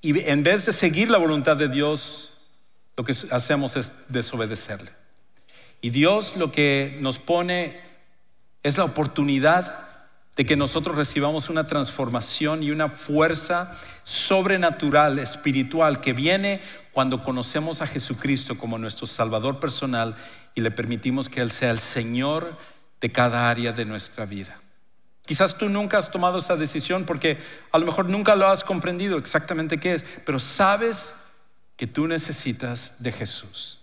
Y 0.00 0.18
en 0.30 0.42
vez 0.42 0.64
de 0.64 0.72
seguir 0.72 1.10
la 1.10 1.18
voluntad 1.18 1.58
de 1.58 1.68
Dios, 1.68 2.40
lo 2.96 3.04
que 3.04 3.14
hacemos 3.32 3.76
es 3.76 3.92
desobedecerle. 4.08 4.92
Y 5.82 5.90
Dios 5.90 6.38
lo 6.38 6.52
que 6.52 6.96
nos 7.02 7.18
pone 7.18 7.78
es 8.62 8.78
la 8.78 8.84
oportunidad 8.84 10.08
de 10.36 10.46
que 10.46 10.56
nosotros 10.56 10.96
recibamos 10.96 11.50
una 11.50 11.66
transformación 11.66 12.62
y 12.62 12.70
una 12.70 12.88
fuerza 12.88 13.78
sobrenatural, 14.06 15.18
espiritual, 15.18 16.00
que 16.00 16.12
viene 16.12 16.60
cuando 16.92 17.24
conocemos 17.24 17.82
a 17.82 17.88
Jesucristo 17.88 18.56
como 18.56 18.78
nuestro 18.78 19.04
Salvador 19.04 19.58
personal 19.58 20.14
y 20.54 20.60
le 20.60 20.70
permitimos 20.70 21.28
que 21.28 21.40
Él 21.40 21.50
sea 21.50 21.72
el 21.72 21.80
Señor 21.80 22.56
de 23.00 23.10
cada 23.10 23.50
área 23.50 23.72
de 23.72 23.84
nuestra 23.84 24.24
vida. 24.24 24.60
Quizás 25.26 25.58
tú 25.58 25.68
nunca 25.68 25.98
has 25.98 26.12
tomado 26.12 26.38
esa 26.38 26.54
decisión 26.54 27.04
porque 27.04 27.38
a 27.72 27.78
lo 27.78 27.86
mejor 27.86 28.08
nunca 28.08 28.36
lo 28.36 28.46
has 28.46 28.62
comprendido 28.62 29.18
exactamente 29.18 29.78
qué 29.78 29.94
es, 29.94 30.04
pero 30.24 30.38
sabes 30.38 31.16
que 31.76 31.88
tú 31.88 32.06
necesitas 32.06 33.02
de 33.02 33.10
Jesús. 33.10 33.80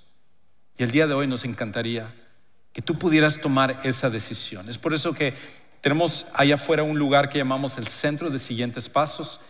Y 0.78 0.84
el 0.84 0.92
día 0.92 1.06
de 1.06 1.16
hoy 1.16 1.28
nos 1.28 1.44
encantaría 1.44 2.14
que 2.72 2.82
tú 2.82 2.98
pudieras 2.98 3.42
tomar 3.42 3.82
esa 3.84 4.10
decisión. 4.10 4.70
Es 4.70 4.78
por 4.78 4.94
eso 4.94 5.14
que 5.14 5.34
tenemos 5.82 6.28
allá 6.34 6.56
afuera 6.56 6.84
un 6.84 6.98
lugar 6.98 7.28
que 7.28 7.40
llamamos 7.40 7.78
el 7.78 7.88
Centro 7.88 8.30
de 8.30 8.40
Siguientes 8.40 8.88
Pasos. 8.88 9.42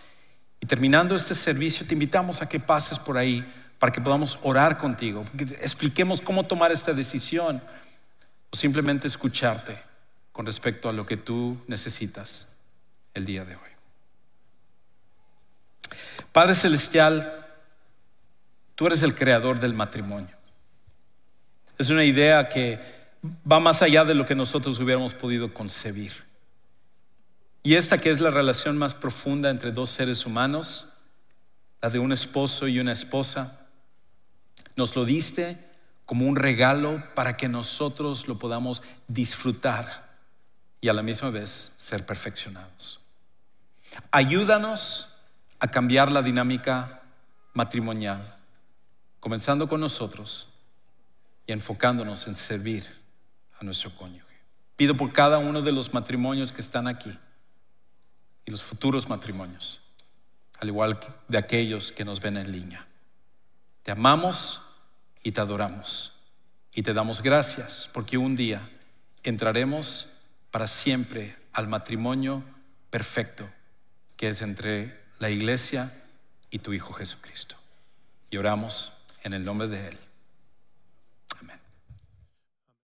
Y 0.64 0.66
terminando 0.66 1.14
este 1.14 1.36
servicio, 1.36 1.86
te 1.86 1.94
invitamos 1.94 2.42
a 2.42 2.48
que 2.48 2.58
pases 2.58 2.98
por 2.98 3.18
ahí 3.18 3.44
para 3.80 3.92
que 3.92 4.00
podamos 4.00 4.40
orar 4.44 4.78
contigo, 4.78 5.26
que 5.38 5.44
expliquemos 5.44 6.22
cómo 6.22 6.46
tomar 6.46 6.72
esta 6.72 6.94
decisión 6.94 7.62
o 8.50 8.56
simplemente 8.56 9.06
escucharte 9.06 9.78
con 10.32 10.46
respecto 10.46 10.88
a 10.88 10.94
lo 10.94 11.06
que 11.06 11.18
tú 11.18 11.62
necesitas 11.68 12.48
el 13.14 13.26
día 13.26 13.44
de 13.44 13.58
hoy. 13.58 13.62
Padre 16.32 16.56
Celestial, 16.56 17.46
tú 18.76 18.88
eres 18.88 19.02
el 19.02 19.16
creador 19.16 19.60
del 19.60 19.74
matrimonio. 19.74 20.38
Es 21.78 21.90
una 21.90 22.06
idea 22.06 22.48
que 22.48 22.80
va 23.52 23.60
más 23.60 23.82
allá 23.82 24.06
de 24.06 24.16
lo 24.16 24.26
que 24.26 24.34
nosotros 24.34 24.80
hubiéramos 24.80 25.14
podido 25.14 25.54
concebir. 25.54 26.14
Y 27.64 27.76
esta 27.76 27.98
que 27.98 28.10
es 28.12 28.20
la 28.20 28.30
relación 28.30 28.78
más 28.78 28.94
profunda 28.94 29.50
entre 29.50 29.72
dos 29.72 29.90
seres 29.90 30.26
humanos, 30.26 30.90
la 31.82 31.90
de 31.90 32.00
un 32.00 32.12
esposo 32.12 32.68
y 32.68 32.80
una 32.80 32.92
esposa, 32.92 33.68
nos 34.76 34.96
lo 34.96 35.06
diste 35.06 35.58
como 36.06 36.28
un 36.28 36.36
regalo 36.36 37.04
para 37.16 37.38
que 37.38 37.48
nosotros 37.48 38.28
lo 38.28 38.38
podamos 38.38 38.82
disfrutar 39.08 40.18
y 40.82 40.90
a 40.90 40.94
la 40.94 41.02
misma 41.02 41.30
vez 41.30 41.74
ser 41.78 42.06
perfeccionados. 42.06 43.00
Ayúdanos 44.12 45.22
a 45.60 45.70
cambiar 45.70 46.12
la 46.12 46.22
dinámica 46.22 47.02
matrimonial, 47.54 48.36
comenzando 49.22 49.70
con 49.70 49.80
nosotros 49.80 50.50
y 51.48 51.54
enfocándonos 51.54 52.28
en 52.28 52.36
servir 52.36 53.04
nuestro 53.64 53.96
cónyuge. 53.96 54.36
Pido 54.76 54.96
por 54.96 55.14
cada 55.14 55.38
uno 55.38 55.62
de 55.62 55.72
los 55.72 55.94
matrimonios 55.94 56.52
que 56.52 56.62
están 56.62 56.88
aquí 56.88 57.18
y 58.46 58.52
los 58.52 58.64
futuros 58.64 59.10
matrimonios, 59.10 59.82
al 60.60 60.68
igual 60.68 61.00
de 61.28 61.38
aquellos 61.38 61.92
que 61.92 62.06
nos 62.06 62.20
ven 62.20 62.38
en 62.38 62.52
línea. 62.52 62.88
Te 63.84 63.92
amamos 63.92 64.62
y 65.24 65.32
te 65.32 65.42
adoramos 65.42 66.14
y 66.74 66.84
te 66.84 66.94
damos 66.94 67.22
gracias 67.22 67.90
porque 67.94 68.18
un 68.18 68.36
día 68.36 68.70
entraremos 69.24 70.10
para 70.52 70.68
siempre 70.68 71.36
al 71.54 71.68
matrimonio 71.68 72.44
perfecto 72.90 73.50
que 74.18 74.30
es 74.30 74.42
entre 74.42 75.00
la 75.20 75.30
iglesia 75.30 75.92
y 76.50 76.60
tu 76.60 76.74
Hijo 76.74 76.94
Jesucristo. 76.94 77.56
Y 78.30 78.38
oramos 78.38 78.94
en 79.24 79.34
el 79.34 79.44
nombre 79.44 79.68
de 79.68 79.90
Él. 79.90 79.98